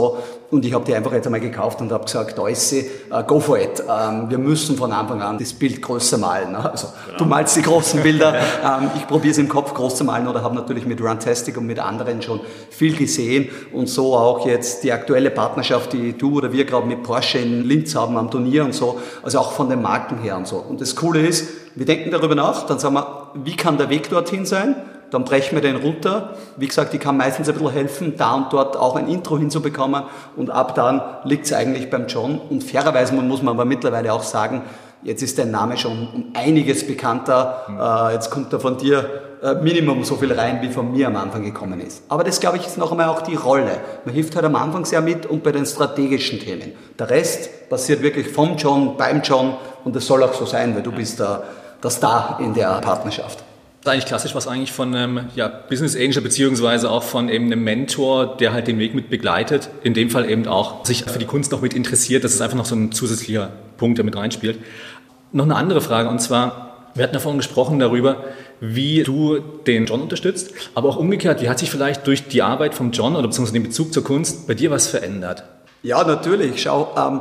und 0.50 0.64
ich 0.64 0.72
habe 0.72 0.84
die 0.84 0.94
einfach 0.94 1.12
jetzt 1.12 1.26
einmal 1.26 1.40
gekauft 1.40 1.80
und 1.80 1.90
habe 1.90 2.04
gesagt, 2.04 2.38
da 2.38 2.46
ist 2.46 2.68
sie, 2.68 2.88
uh, 3.10 3.22
go 3.22 3.40
for 3.40 3.58
it. 3.58 3.82
Ähm, 3.88 4.30
wir 4.30 4.38
müssen 4.38 4.76
von 4.76 4.92
Anfang 4.92 5.20
an 5.20 5.38
das 5.38 5.52
Bild 5.52 5.82
größer 5.82 6.18
malen. 6.18 6.52
Ne? 6.52 6.70
Also 6.70 6.88
genau. 7.06 7.18
du 7.18 7.24
malst 7.24 7.56
die 7.56 7.62
großen 7.62 8.02
Bilder, 8.02 8.34
ähm, 8.64 8.90
ich 8.96 9.06
probiere 9.06 9.32
es 9.32 9.38
im 9.38 9.48
Kopf 9.48 9.74
groß 9.74 9.96
zu 9.96 10.04
malen 10.04 10.28
oder 10.28 10.42
habe 10.42 10.54
natürlich 10.54 10.86
mit 10.86 11.00
Runtastic 11.00 11.56
und 11.56 11.66
mit 11.66 11.78
anderen 11.78 12.22
schon 12.22 12.40
viel 12.70 12.96
gesehen 12.96 13.48
und 13.72 13.88
so 13.88 14.16
auch 14.16 14.46
jetzt 14.46 14.84
die 14.84 14.92
aktuelle 14.92 15.30
Partnerschaft, 15.30 15.92
die 15.92 16.16
du 16.16 16.36
oder 16.36 16.52
wir 16.52 16.64
gerade 16.64 16.86
mit 16.86 17.02
Porsche 17.02 17.38
in 17.38 17.64
Linz 17.64 17.94
haben 17.94 18.16
am 18.16 18.30
Turnier 18.30 18.64
und 18.64 18.74
so, 18.74 19.00
also 19.22 19.38
auch 19.40 19.52
von 19.52 19.68
den 19.68 19.82
Marken 19.82 20.18
her 20.18 20.36
und 20.36 20.46
so. 20.46 20.56
Und 20.56 20.80
das 20.80 20.94
Coole 20.94 21.26
ist, 21.26 21.48
wir 21.74 21.86
denken 21.86 22.10
darüber 22.10 22.34
nach, 22.34 22.66
dann 22.66 22.78
sagen 22.78 22.94
wir, 22.94 23.30
wie 23.34 23.56
kann 23.56 23.76
der 23.76 23.88
Weg 23.88 24.08
dorthin 24.08 24.46
sein? 24.46 24.76
Dann 25.14 25.24
brechen 25.24 25.54
wir 25.54 25.62
den 25.62 25.76
runter. 25.76 26.34
Wie 26.56 26.66
gesagt, 26.66 26.92
ich 26.92 27.00
kann 27.00 27.16
meistens 27.16 27.48
ein 27.48 27.54
bisschen 27.54 27.70
helfen, 27.70 28.14
da 28.16 28.34
und 28.34 28.52
dort 28.52 28.76
auch 28.76 28.96
ein 28.96 29.08
Intro 29.08 29.38
hinzubekommen 29.38 30.02
und 30.36 30.50
ab 30.50 30.74
dann 30.74 31.00
liegt 31.24 31.46
es 31.46 31.52
eigentlich 31.52 31.88
beim 31.88 32.06
John. 32.08 32.40
Und 32.50 32.64
fairerweise 32.64 33.14
muss 33.14 33.42
man 33.42 33.54
aber 33.54 33.64
mittlerweile 33.64 34.12
auch 34.12 34.22
sagen, 34.22 34.62
jetzt 35.04 35.22
ist 35.22 35.38
dein 35.38 35.50
Name 35.50 35.76
schon 35.76 36.08
um 36.12 36.24
einiges 36.34 36.86
bekannter. 36.86 37.64
Mhm. 37.68 38.12
jetzt 38.12 38.30
kommt 38.30 38.52
er 38.52 38.60
von 38.60 38.76
dir 38.76 39.08
äh, 39.42 39.54
Minimum 39.54 40.04
so 40.04 40.16
viel 40.16 40.32
rein, 40.32 40.62
wie 40.62 40.70
von 40.70 40.90
mir 40.90 41.06
am 41.06 41.16
Anfang 41.16 41.44
gekommen 41.44 41.80
ist. 41.80 42.02
Aber 42.08 42.24
das, 42.24 42.40
glaube 42.40 42.56
ich, 42.56 42.66
ist 42.66 42.78
noch 42.78 42.90
einmal 42.90 43.08
auch 43.08 43.20
die 43.20 43.34
Rolle. 43.34 43.78
Man 44.04 44.14
hilft 44.14 44.34
halt 44.34 44.46
am 44.46 44.56
Anfang 44.56 44.84
sehr 44.86 45.02
mit 45.02 45.26
und 45.26 45.42
bei 45.42 45.52
den 45.52 45.66
strategischen 45.66 46.40
Themen. 46.40 46.72
Der 46.98 47.10
Rest 47.10 47.68
passiert 47.68 48.02
wirklich 48.02 48.28
vom 48.28 48.56
John, 48.56 48.96
beim 48.96 49.20
John 49.22 49.54
und 49.84 49.94
das 49.94 50.06
soll 50.06 50.22
auch 50.22 50.32
so 50.32 50.46
sein, 50.46 50.74
weil 50.74 50.82
du 50.82 50.92
bist 50.92 51.20
der, 51.20 51.42
der 51.82 51.90
Star 51.90 52.38
in 52.40 52.54
der 52.54 52.80
Partnerschaft. 52.80 53.43
Das 53.84 53.92
ist 53.92 53.96
eigentlich 53.96 54.08
klassisch, 54.08 54.34
was 54.34 54.48
eigentlich 54.48 54.72
von 54.72 54.94
einem 54.94 55.28
ja, 55.36 55.46
Business 55.46 55.94
Angel 55.94 56.22
beziehungsweise 56.22 56.90
auch 56.90 57.02
von 57.02 57.28
eben 57.28 57.52
einem 57.52 57.62
Mentor, 57.64 58.34
der 58.38 58.54
halt 58.54 58.66
den 58.66 58.78
Weg 58.78 58.94
mit 58.94 59.10
begleitet, 59.10 59.68
in 59.82 59.92
dem 59.92 60.08
Fall 60.08 60.30
eben 60.30 60.48
auch 60.48 60.86
sich 60.86 61.04
für 61.04 61.18
die 61.18 61.26
Kunst 61.26 61.52
noch 61.52 61.60
mit 61.60 61.74
interessiert. 61.74 62.24
Das 62.24 62.32
ist 62.32 62.40
einfach 62.40 62.56
noch 62.56 62.64
so 62.64 62.74
ein 62.74 62.92
zusätzlicher 62.92 63.50
Punkt, 63.76 63.98
der 63.98 64.06
mit 64.06 64.16
reinspielt. 64.16 64.58
Noch 65.32 65.44
eine 65.44 65.56
andere 65.56 65.82
Frage 65.82 66.08
und 66.08 66.18
zwar, 66.18 66.88
wir 66.94 67.04
hatten 67.04 67.12
ja 67.12 67.20
vorhin 67.20 67.38
gesprochen 67.38 67.78
darüber, 67.78 68.24
wie 68.58 69.02
du 69.02 69.40
den 69.66 69.84
John 69.84 70.00
unterstützt, 70.00 70.54
aber 70.74 70.88
auch 70.88 70.96
umgekehrt, 70.96 71.42
wie 71.42 71.50
hat 71.50 71.58
sich 71.58 71.70
vielleicht 71.70 72.06
durch 72.06 72.26
die 72.26 72.40
Arbeit 72.40 72.74
vom 72.74 72.90
John 72.90 73.14
oder 73.16 73.28
beziehungsweise 73.28 73.52
den 73.52 73.64
Bezug 73.64 73.92
zur 73.92 74.02
Kunst 74.02 74.46
bei 74.46 74.54
dir 74.54 74.70
was 74.70 74.86
verändert? 74.86 75.44
Ja, 75.82 76.02
natürlich. 76.04 76.62
Schau, 76.62 76.94
ähm, 76.96 77.20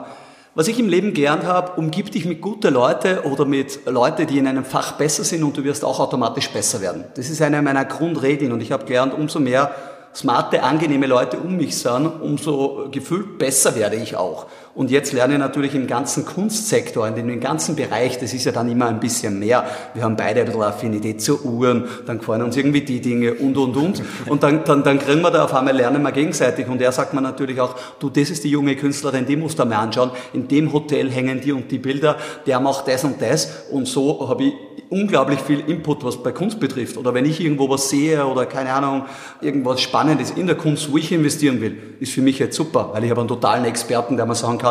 was 0.55 0.67
ich 0.67 0.79
im 0.79 0.87
Leben 0.87 1.13
gelernt 1.13 1.45
habe, 1.45 1.79
umgib 1.79 2.11
dich 2.11 2.25
mit 2.25 2.39
guten 2.39 2.73
Leuten 2.73 3.19
oder 3.19 3.45
mit 3.45 3.85
Leuten, 3.87 4.27
die 4.27 4.37
in 4.37 4.47
einem 4.47 4.65
Fach 4.65 4.93
besser 4.93 5.23
sind 5.23 5.43
und 5.43 5.57
du 5.57 5.63
wirst 5.63 5.83
auch 5.83 5.99
automatisch 5.99 6.49
besser 6.49 6.79
werden. 6.79 7.05
Das 7.15 7.29
ist 7.29 7.41
eine 7.41 7.61
meiner 7.61 7.85
Grundregeln 7.85 8.51
und 8.51 8.61
ich 8.61 8.71
habe 8.71 8.85
gelernt, 8.85 9.13
umso 9.13 9.39
mehr 9.39 9.73
smarte, 10.15 10.61
angenehme 10.61 11.07
Leute 11.07 11.37
um 11.37 11.57
mich 11.57 11.77
sind, 11.77 12.05
umso 12.21 12.87
gefühlt 12.91 13.39
besser 13.39 13.75
werde 13.75 13.95
ich 13.95 14.15
auch. 14.15 14.45
Und 14.75 14.89
jetzt 14.89 15.13
lerne 15.13 15.33
ich 15.33 15.39
natürlich 15.39 15.75
im 15.75 15.85
ganzen 15.85 16.25
Kunstsektor, 16.25 17.07
in 17.07 17.15
dem 17.15 17.39
ganzen 17.39 17.75
Bereich, 17.75 18.17
das 18.17 18.33
ist 18.33 18.45
ja 18.45 18.51
dann 18.51 18.67
immer 18.71 18.87
ein 18.87 18.99
bisschen 18.99 19.37
mehr. 19.37 19.65
Wir 19.93 20.03
haben 20.03 20.15
beide 20.15 20.39
ein 20.39 20.47
bisschen 20.47 20.63
Affinität 20.63 21.21
zu 21.21 21.45
Uhren, 21.45 21.87
dann 22.07 22.17
gefallen 22.17 22.41
uns 22.41 22.57
irgendwie 22.57 22.81
die 22.81 22.99
Dinge 22.99 23.35
und, 23.35 23.55
und, 23.55 23.77
und. 23.77 24.01
Und 24.25 24.41
dann, 24.41 24.63
dann, 24.63 24.83
dann 24.83 24.97
kriegen 24.97 25.21
wir 25.21 25.29
da 25.29 25.43
auf 25.43 25.53
einmal, 25.53 25.75
lernen 25.75 26.01
wir 26.01 26.11
gegenseitig. 26.11 26.67
Und 26.67 26.81
er 26.81 26.91
sagt 26.91 27.13
mir 27.13 27.21
natürlich 27.21 27.61
auch, 27.61 27.75
du, 27.99 28.09
das 28.09 28.31
ist 28.31 28.43
die 28.43 28.49
junge 28.49 28.75
Künstlerin, 28.75 29.27
die 29.27 29.35
musst 29.35 29.59
du 29.59 29.65
mal 29.65 29.75
anschauen. 29.75 30.09
In 30.33 30.47
dem 30.47 30.73
Hotel 30.73 31.11
hängen 31.11 31.39
die 31.39 31.51
und 31.51 31.69
die 31.69 31.77
Bilder, 31.77 32.17
der 32.47 32.59
macht 32.59 32.87
das 32.87 33.03
und 33.03 33.21
das. 33.21 33.65
Und 33.71 33.87
so 33.87 34.27
habe 34.27 34.45
ich 34.45 34.53
unglaublich 34.89 35.39
viel 35.39 35.59
Input, 35.61 36.03
was 36.03 36.21
bei 36.21 36.31
Kunst 36.31 36.59
betrifft. 36.59 36.97
Oder 36.97 37.13
wenn 37.13 37.25
ich 37.25 37.39
irgendwo 37.41 37.69
was 37.69 37.89
sehe 37.89 38.25
oder 38.25 38.45
keine 38.45 38.71
Ahnung, 38.73 39.05
irgendwas 39.41 39.81
Spannendes 39.81 40.31
in 40.31 40.47
der 40.47 40.55
Kunst, 40.55 40.91
wo 40.91 40.97
ich 40.97 41.11
investieren 41.11 41.61
will, 41.61 41.77
ist 41.99 42.13
für 42.13 42.21
mich 42.21 42.39
jetzt 42.39 42.55
super, 42.55 42.89
weil 42.93 43.03
ich 43.03 43.09
habe 43.09 43.21
einen 43.21 43.27
totalen 43.27 43.65
Experten, 43.65 44.17
der 44.17 44.25
mir 44.25 44.35
sagen 44.35 44.57
kann, 44.57 44.62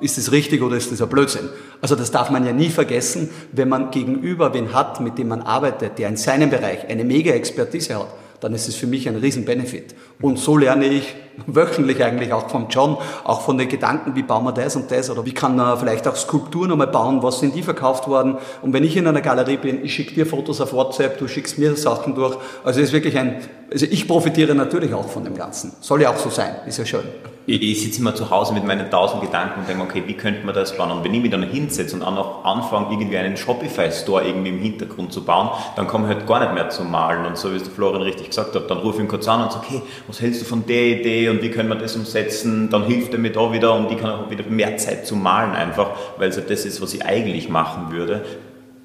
ist 0.00 0.18
das 0.18 0.32
richtig 0.32 0.62
oder 0.62 0.76
ist 0.76 0.90
das 0.90 1.02
ein 1.02 1.08
Blödsinn? 1.08 1.48
Also 1.80 1.94
das 1.94 2.10
darf 2.10 2.30
man 2.30 2.44
ja 2.46 2.52
nie 2.52 2.70
vergessen, 2.70 3.30
wenn 3.52 3.68
man 3.68 3.90
gegenüber 3.90 4.52
wen 4.54 4.72
hat, 4.72 5.00
mit 5.00 5.18
dem 5.18 5.28
man 5.28 5.42
arbeitet, 5.42 5.98
der 5.98 6.08
in 6.08 6.16
seinem 6.16 6.50
Bereich 6.50 6.88
eine 6.88 7.04
mega 7.04 7.32
Expertise 7.32 7.96
hat, 7.96 8.08
dann 8.40 8.54
ist 8.54 8.68
es 8.68 8.74
für 8.74 8.86
mich 8.86 9.08
ein 9.08 9.16
Riesen-Benefit. 9.16 9.94
Und 10.20 10.38
so 10.38 10.56
lerne 10.56 10.86
ich 10.86 11.14
wöchentlich 11.46 12.02
eigentlich 12.02 12.32
auch 12.32 12.48
vom 12.48 12.66
John, 12.68 12.96
auch 13.24 13.42
von 13.42 13.58
den 13.58 13.68
Gedanken, 13.68 14.14
wie 14.14 14.22
bauen 14.22 14.44
wir 14.44 14.52
das 14.52 14.76
und 14.76 14.90
das 14.90 15.10
oder 15.10 15.24
wie 15.24 15.32
kann 15.32 15.56
man 15.56 15.78
vielleicht 15.78 16.08
auch 16.08 16.16
Skulpturen 16.16 16.72
einmal 16.72 16.88
bauen, 16.88 17.22
was 17.22 17.40
sind 17.40 17.54
die 17.54 17.62
verkauft 17.62 18.08
worden. 18.08 18.38
Und 18.62 18.72
wenn 18.72 18.84
ich 18.84 18.96
in 18.96 19.06
einer 19.06 19.20
Galerie 19.20 19.58
bin, 19.58 19.84
ich 19.84 19.94
schicke 19.94 20.14
dir 20.14 20.26
Fotos 20.26 20.60
auf 20.60 20.72
WhatsApp, 20.72 21.18
du 21.18 21.28
schickst 21.28 21.58
mir 21.58 21.76
Sachen 21.76 22.14
durch. 22.14 22.36
Also 22.64 22.80
es 22.80 22.88
ist 22.88 22.92
wirklich 22.92 23.16
ein, 23.18 23.40
also 23.70 23.86
ich 23.88 24.08
profitiere 24.08 24.54
natürlich 24.54 24.92
auch 24.94 25.08
von 25.08 25.24
dem 25.24 25.36
Ganzen. 25.36 25.72
Soll 25.80 26.02
ja 26.02 26.10
auch 26.10 26.18
so 26.18 26.30
sein, 26.30 26.56
ist 26.66 26.78
ja 26.78 26.84
schön 26.84 27.04
ich, 27.50 27.82
sitze 27.82 28.00
immer 28.00 28.14
zu 28.14 28.30
Hause 28.30 28.54
mit 28.54 28.64
meinen 28.64 28.90
tausend 28.90 29.22
Gedanken 29.22 29.60
und 29.60 29.68
denke, 29.68 29.82
okay, 29.82 30.02
wie 30.06 30.14
könnte 30.14 30.44
man 30.44 30.54
das 30.54 30.76
bauen? 30.76 30.90
Und 30.90 31.04
wenn 31.04 31.12
ich 31.14 31.22
mich 31.22 31.30
dann 31.30 31.42
hinsetze 31.42 31.96
und 31.96 32.02
auch 32.02 32.44
anfange, 32.44 32.92
irgendwie 32.92 33.18
einen 33.18 33.36
Shopify-Store 33.36 34.24
irgendwie 34.24 34.50
im 34.50 34.58
Hintergrund 34.58 35.12
zu 35.12 35.24
bauen, 35.24 35.50
dann 35.76 35.86
komme 35.86 36.08
ich 36.08 36.14
halt 36.14 36.26
gar 36.26 36.40
nicht 36.40 36.54
mehr 36.54 36.68
zum 36.70 36.90
Malen. 36.90 37.26
Und 37.26 37.36
so 37.36 37.52
wie 37.52 37.56
es 37.56 37.64
der 37.64 37.72
Florian 37.72 38.02
richtig 38.02 38.28
gesagt 38.28 38.54
hat, 38.54 38.70
dann 38.70 38.78
rufe 38.78 38.98
ich 38.98 39.04
ihn 39.04 39.08
kurz 39.08 39.26
an 39.28 39.42
und 39.42 39.52
sage, 39.52 39.66
okay, 39.66 39.82
was 40.06 40.20
hältst 40.20 40.42
du 40.42 40.44
von 40.44 40.64
der 40.66 41.00
Idee 41.00 41.28
und 41.28 41.42
wie 41.42 41.50
können 41.50 41.68
wir 41.68 41.76
das 41.76 41.96
umsetzen? 41.96 42.70
Dann 42.70 42.84
hilft 42.84 43.12
er 43.12 43.18
mir 43.18 43.32
da 43.32 43.52
wieder 43.52 43.74
und 43.74 43.90
ich 43.90 43.98
kann 43.98 44.10
auch 44.10 44.30
wieder 44.30 44.44
mehr 44.48 44.76
Zeit 44.76 45.06
zum 45.06 45.22
Malen 45.22 45.52
einfach, 45.52 45.90
weil 46.18 46.28
es 46.28 46.36
ja 46.36 46.42
das 46.42 46.64
ist, 46.64 46.80
was 46.80 46.94
ich 46.94 47.04
eigentlich 47.04 47.48
machen 47.48 47.90
würde 47.90 48.24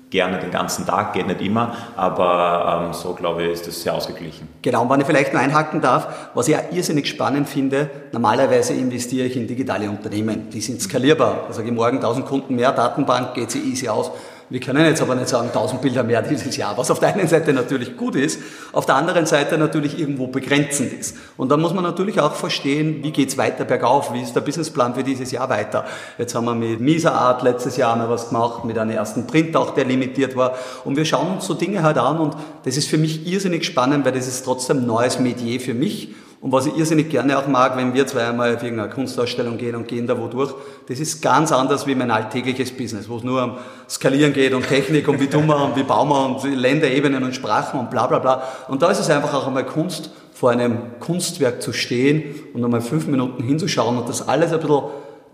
gerne 0.10 0.40
den 0.40 0.52
ganzen 0.52 0.86
Tag, 0.86 1.14
geht 1.14 1.28
nicht 1.28 1.42
immer, 1.42 1.76
aber 1.96 2.86
ähm, 2.86 2.94
so 2.94 3.14
glaube 3.14 3.44
ich, 3.44 3.52
ist 3.54 3.68
das 3.68 3.82
sehr 3.82 3.94
ausgeglichen. 3.94 4.48
Genau, 4.62 4.84
und 4.84 4.90
wenn 4.90 5.02
ich 5.02 5.08
vielleicht 5.08 5.34
noch 5.34 5.42
einhaken 5.42 5.82
darf, 5.82 6.30
was 6.34 6.48
ich 6.48 6.56
auch 6.56 6.72
irrsinnig 6.72 7.08
spannend 7.08 7.50
finde, 7.50 7.90
normalerweise 8.12 8.74
investiere 8.74 9.28
ich 9.28 9.36
in 9.36 9.48
digitale 9.48 9.90
Unternehmen, 9.90 10.50
die 10.50 10.62
sind 10.62 10.82
skalierbar. 10.82 11.46
Also 11.48 11.62
ich 11.62 11.72
morgen 11.72 11.98
1000 11.98 12.26
Kunden 12.26 12.56
mehr, 12.56 12.72
Datenbank 12.72 13.34
geht 13.34 13.52
sie 13.52 13.60
easy 13.60 13.90
aus. 13.90 14.12
Wir 14.48 14.60
können 14.60 14.86
jetzt 14.86 15.02
aber 15.02 15.16
nicht 15.16 15.28
sagen 15.28 15.48
1000 15.48 15.82
Bilder 15.82 16.04
mehr 16.04 16.22
dieses 16.22 16.56
Jahr, 16.56 16.78
was 16.78 16.92
auf 16.92 17.00
der 17.00 17.16
einen 17.16 17.28
Seite 17.28 17.52
natürlich 17.52 17.98
gut 17.98 18.16
ist, 18.16 18.40
auf 18.74 18.86
der 18.86 18.94
anderen 18.94 19.26
Seite 19.26 19.58
natürlich 19.58 20.00
irgendwo 20.00 20.28
begrenzend 20.28 20.94
ist. 20.94 21.18
Und 21.36 21.50
dann 21.50 21.62
muss 21.62 21.74
man 21.74 21.84
natürlich 21.84 22.20
auch 22.22 22.34
verstehen, 22.34 23.04
wie 23.04 23.12
geht's 23.12 23.40
weiter 23.40 23.66
bergauf, 23.66 24.14
wie 24.14 24.22
ist 24.22 24.36
der 24.36 24.42
Businessplan 24.42 24.94
für 24.94 25.04
dieses 25.04 25.32
Jahr 25.32 25.50
weiter. 25.50 25.86
Jetzt 26.20 26.36
haben 26.36 26.46
wir 26.46 26.54
mit 26.54 26.80
Misa 26.80 27.12
Art 27.12 27.42
letztes 27.42 27.78
Jahr 27.78 27.96
mal 27.96 28.08
was 28.08 28.30
gemacht, 28.30 28.66
mit 28.66 28.78
einem 28.78 28.92
ersten 28.92 29.26
Print 29.26 29.58
auch, 29.58 29.72
der 29.72 29.86
limitiert 29.86 30.36
war. 30.36 30.56
Und 30.84 30.96
wir 30.96 31.06
schauen 31.06 31.34
uns 31.34 31.48
so 31.48 31.56
Dinge 31.56 31.82
halt 31.82 31.98
an 31.98 32.20
und 32.20 32.36
das 32.66 32.78
ist 32.78 32.88
für 32.88 33.00
mich 33.00 33.26
irrsinnig 33.26 33.66
spannend, 33.66 34.06
weil 34.06 34.12
das 34.12 34.28
ist 34.28 34.46
trotzdem 34.46 34.86
neues 34.86 35.20
Metier 35.20 35.60
für 35.60 35.74
mich 35.74 36.14
Und 36.46 36.52
was 36.52 36.68
ich 36.68 36.78
irrsinnig 36.78 37.10
gerne 37.10 37.40
auch 37.40 37.48
mag, 37.48 37.76
wenn 37.76 37.96
wir 37.96 38.06
zwei 38.06 38.28
einmal 38.28 38.56
auf 38.56 38.62
irgendeine 38.62 38.92
Kunstausstellung 38.92 39.58
gehen 39.58 39.76
und 39.76 39.88
gehen 39.88 40.06
da 40.06 40.16
wo 40.16 40.28
durch, 40.28 40.54
das 40.88 41.00
ist 41.00 41.20
ganz 41.20 41.52
anders 41.52 41.88
wie 41.88 41.96
mein 41.96 42.12
alltägliches 42.12 42.70
Business, 42.70 43.10
wo 43.10 43.18
es 43.18 43.24
nur 43.24 43.44
um 43.44 43.58
Skalieren 43.90 44.32
geht 44.32 44.54
und 44.54 44.68
Technik 44.68 45.08
und 45.08 45.20
wie 45.20 45.26
tun 45.26 45.48
wir 45.48 45.60
und 45.60 45.76
wie 45.76 45.82
bauen 45.82 46.08
wir 46.08 46.24
und 46.24 46.44
Länderebenen 46.44 47.24
und 47.24 47.34
Sprachen 47.34 47.80
und 47.80 47.90
bla 47.90 48.06
bla 48.06 48.20
bla. 48.20 48.44
Und 48.68 48.84
da 48.84 48.92
ist 48.92 49.00
es 49.00 49.10
einfach 49.10 49.34
auch 49.34 49.48
einmal 49.48 49.66
Kunst, 49.66 50.12
vor 50.36 50.52
einem 50.52 51.00
Kunstwerk 51.00 51.64
zu 51.64 51.74
stehen 51.74 52.36
und 52.54 52.64
einmal 52.64 52.82
fünf 52.82 53.08
Minuten 53.08 53.42
hinzuschauen 53.42 53.98
und 53.98 54.08
das 54.08 54.28
alles 54.28 54.54
ein 54.54 54.60
bisschen 54.60 54.84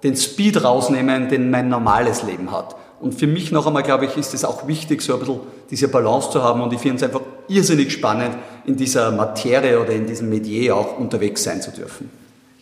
den 0.03 0.15
Speed 0.15 0.63
rausnehmen, 0.63 1.27
den 1.27 1.51
mein 1.51 1.67
normales 1.67 2.23
Leben 2.23 2.51
hat. 2.51 2.77
Und 3.01 3.15
für 3.15 3.27
mich 3.27 3.51
noch 3.51 3.67
einmal, 3.67 3.83
glaube 3.83 4.05
ich, 4.05 4.15
ist 4.15 4.33
es 4.33 4.45
auch 4.45 4.65
wichtig, 4.65 5.01
so 5.01 5.15
ein 5.15 5.19
bisschen 5.19 5.39
diese 5.69 5.89
Balance 5.89 6.29
zu 6.29 6.41
haben. 6.41 6.61
Und 6.61 6.71
ich 6.71 6.79
finde 6.79 6.97
es 6.97 7.03
einfach 7.03 7.21
irrsinnig 7.49 7.91
spannend, 7.91 8.37
in 8.65 8.77
dieser 8.77 9.11
Materie 9.11 9.79
oder 9.79 9.91
in 9.91 10.07
diesem 10.07 10.29
Medier 10.29 10.75
auch 10.75 10.97
unterwegs 10.97 11.43
sein 11.43 11.61
zu 11.61 11.71
dürfen. 11.71 12.09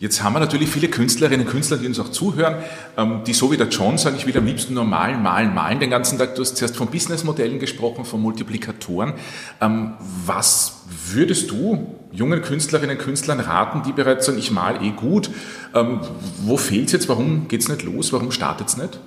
Jetzt 0.00 0.22
haben 0.22 0.32
wir 0.32 0.40
natürlich 0.40 0.70
viele 0.70 0.88
Künstlerinnen 0.88 1.44
und 1.44 1.52
Künstler, 1.52 1.76
die 1.76 1.86
uns 1.86 2.00
auch 2.00 2.08
zuhören, 2.08 2.54
ähm, 2.96 3.20
die 3.26 3.34
so 3.34 3.52
wie 3.52 3.58
der 3.58 3.68
John 3.68 3.98
sagen, 3.98 4.16
ich 4.16 4.26
will 4.26 4.34
am 4.34 4.46
liebsten 4.46 4.72
nur 4.72 4.84
malen, 4.84 5.22
malen, 5.22 5.54
malen 5.54 5.78
den 5.78 5.90
ganzen 5.90 6.18
Tag. 6.18 6.34
Du 6.36 6.40
hast 6.40 6.56
zuerst 6.56 6.74
von 6.74 6.86
Businessmodellen 6.86 7.58
gesprochen, 7.58 8.06
von 8.06 8.22
Multiplikatoren. 8.22 9.12
Ähm, 9.60 9.92
was 10.24 10.84
würdest 11.12 11.50
du 11.50 11.98
jungen 12.12 12.40
Künstlerinnen 12.40 12.96
und 12.96 13.02
Künstlern 13.02 13.40
raten, 13.40 13.82
die 13.82 13.92
bereits 13.92 14.24
sagen, 14.24 14.38
ich 14.38 14.50
mal 14.50 14.82
eh 14.82 14.92
gut? 14.92 15.28
Ähm, 15.74 16.00
wo 16.44 16.56
fehlt 16.56 16.86
es 16.86 16.92
jetzt? 16.92 17.08
Warum 17.10 17.46
geht 17.48 17.60
es 17.60 17.68
nicht 17.68 17.82
los? 17.82 18.10
Warum 18.10 18.30
startet 18.30 18.68
es 18.68 18.78
nicht? 18.78 18.98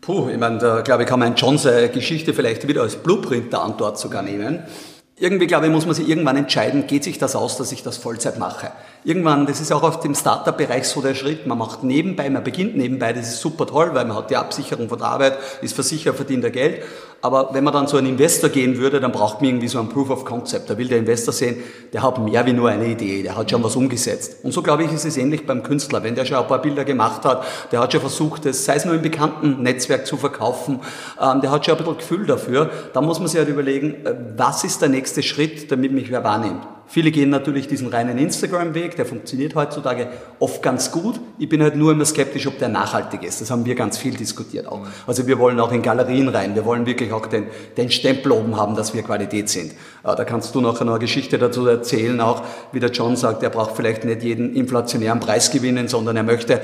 Puh, 0.00 0.30
ich 0.30 0.38
meine, 0.38 0.56
da 0.56 0.80
glaube 0.80 1.02
ich, 1.02 1.08
kann 1.10 1.20
man 1.20 1.34
John 1.34 1.58
seine 1.58 1.90
Geschichte 1.90 2.32
vielleicht 2.32 2.66
wieder 2.66 2.80
als 2.80 2.96
Blueprint 2.96 3.52
der 3.52 3.60
Antwort 3.60 3.98
sogar 3.98 4.22
nehmen. 4.22 4.60
Irgendwie, 5.18 5.46
glaube 5.46 5.64
ich, 5.64 5.72
muss 5.72 5.86
man 5.86 5.94
sich 5.94 6.10
irgendwann 6.10 6.36
entscheiden, 6.36 6.86
geht 6.86 7.02
sich 7.02 7.16
das 7.16 7.36
aus, 7.36 7.56
dass 7.56 7.72
ich 7.72 7.82
das 7.82 7.96
Vollzeit 7.96 8.38
mache. 8.38 8.70
Irgendwann, 9.02 9.46
das 9.46 9.62
ist 9.62 9.72
auch 9.72 9.82
auf 9.82 10.00
dem 10.00 10.14
Startup-Bereich 10.14 10.86
so 10.86 11.00
der 11.00 11.14
Schritt, 11.14 11.46
man 11.46 11.56
macht 11.56 11.82
nebenbei, 11.82 12.28
man 12.28 12.44
beginnt 12.44 12.76
nebenbei, 12.76 13.14
das 13.14 13.28
ist 13.28 13.40
super 13.40 13.66
toll, 13.66 13.94
weil 13.94 14.04
man 14.04 14.14
hat 14.14 14.28
die 14.28 14.36
Absicherung 14.36 14.90
von 14.90 14.98
der 14.98 15.06
Arbeit, 15.06 15.38
ist 15.62 15.74
versichert, 15.74 16.16
verdient 16.16 16.44
er 16.44 16.50
Geld. 16.50 16.82
Aber 17.22 17.50
wenn 17.52 17.64
man 17.64 17.72
dann 17.72 17.88
zu 17.88 17.96
einem 17.96 18.08
Investor 18.08 18.50
gehen 18.50 18.76
würde, 18.76 19.00
dann 19.00 19.10
braucht 19.10 19.40
man 19.40 19.50
irgendwie 19.50 19.68
so 19.68 19.80
ein 19.80 19.88
Proof 19.88 20.10
of 20.10 20.24
Concept. 20.24 20.70
Da 20.70 20.78
will 20.78 20.86
der 20.86 20.98
Investor 20.98 21.32
sehen, 21.32 21.56
der 21.92 22.02
hat 22.02 22.18
mehr 22.18 22.44
wie 22.46 22.52
nur 22.52 22.68
eine 22.68 22.86
Idee, 22.86 23.22
der 23.22 23.36
hat 23.36 23.50
schon 23.50 23.64
was 23.64 23.74
umgesetzt. 23.74 24.44
Und 24.44 24.52
so 24.52 24.62
glaube 24.62 24.84
ich, 24.84 24.92
ist 24.92 25.04
es 25.04 25.16
ähnlich 25.16 25.46
beim 25.46 25.62
Künstler. 25.62 26.02
Wenn 26.02 26.14
der 26.14 26.24
schon 26.24 26.36
ein 26.36 26.46
paar 26.46 26.62
Bilder 26.62 26.84
gemacht 26.84 27.24
hat, 27.24 27.44
der 27.72 27.80
hat 27.80 27.92
schon 27.92 28.02
versucht, 28.02 28.44
das, 28.44 28.64
sei 28.64 28.76
es 28.76 28.84
nur 28.84 28.94
im 28.94 29.02
bekannten 29.02 29.62
Netzwerk 29.62 30.06
zu 30.06 30.16
verkaufen, 30.16 30.80
ähm, 31.20 31.40
der 31.40 31.50
hat 31.50 31.64
schon 31.64 31.74
ein 31.74 31.78
bisschen 31.78 31.98
Gefühl 31.98 32.26
dafür, 32.26 32.70
dann 32.92 33.04
muss 33.04 33.18
man 33.18 33.28
sich 33.28 33.38
halt 33.38 33.48
überlegen, 33.48 34.06
äh, 34.06 34.14
was 34.36 34.64
ist 34.64 34.82
der 34.82 34.88
nächste 34.88 35.22
Schritt, 35.22 35.72
damit 35.72 35.92
mich 35.92 36.10
wer 36.10 36.22
wahrnimmt. 36.22 36.75
Viele 36.88 37.10
gehen 37.10 37.30
natürlich 37.30 37.66
diesen 37.66 37.88
reinen 37.88 38.16
Instagram-Weg, 38.16 38.94
der 38.96 39.06
funktioniert 39.06 39.56
heutzutage 39.56 40.08
oft 40.38 40.62
ganz 40.62 40.92
gut. 40.92 41.20
Ich 41.38 41.48
bin 41.48 41.60
halt 41.60 41.74
nur 41.74 41.92
immer 41.92 42.04
skeptisch, 42.04 42.46
ob 42.46 42.58
der 42.58 42.68
nachhaltig 42.68 43.24
ist. 43.24 43.40
Das 43.40 43.50
haben 43.50 43.66
wir 43.66 43.74
ganz 43.74 43.98
viel 43.98 44.14
diskutiert 44.14 44.66
auch. 44.68 44.86
Also 45.06 45.26
wir 45.26 45.38
wollen 45.38 45.58
auch 45.58 45.72
in 45.72 45.82
Galerien 45.82 46.28
rein. 46.28 46.54
Wir 46.54 46.64
wollen 46.64 46.86
wirklich 46.86 47.12
auch 47.12 47.26
den, 47.26 47.48
den 47.76 47.90
Stempel 47.90 48.30
oben 48.32 48.56
haben, 48.56 48.76
dass 48.76 48.94
wir 48.94 49.02
Qualität 49.02 49.48
sind. 49.48 49.72
Da 50.04 50.24
kannst 50.24 50.54
du 50.54 50.60
noch 50.60 50.80
eine 50.80 50.98
Geschichte 51.00 51.38
dazu 51.38 51.66
erzählen, 51.66 52.20
auch 52.20 52.42
wie 52.70 52.80
der 52.80 52.90
John 52.90 53.16
sagt, 53.16 53.42
er 53.42 53.50
braucht 53.50 53.76
vielleicht 53.76 54.04
nicht 54.04 54.22
jeden 54.22 54.54
inflationären 54.54 55.18
Preis 55.18 55.50
gewinnen, 55.50 55.88
sondern 55.88 56.16
er 56.16 56.22
möchte 56.22 56.60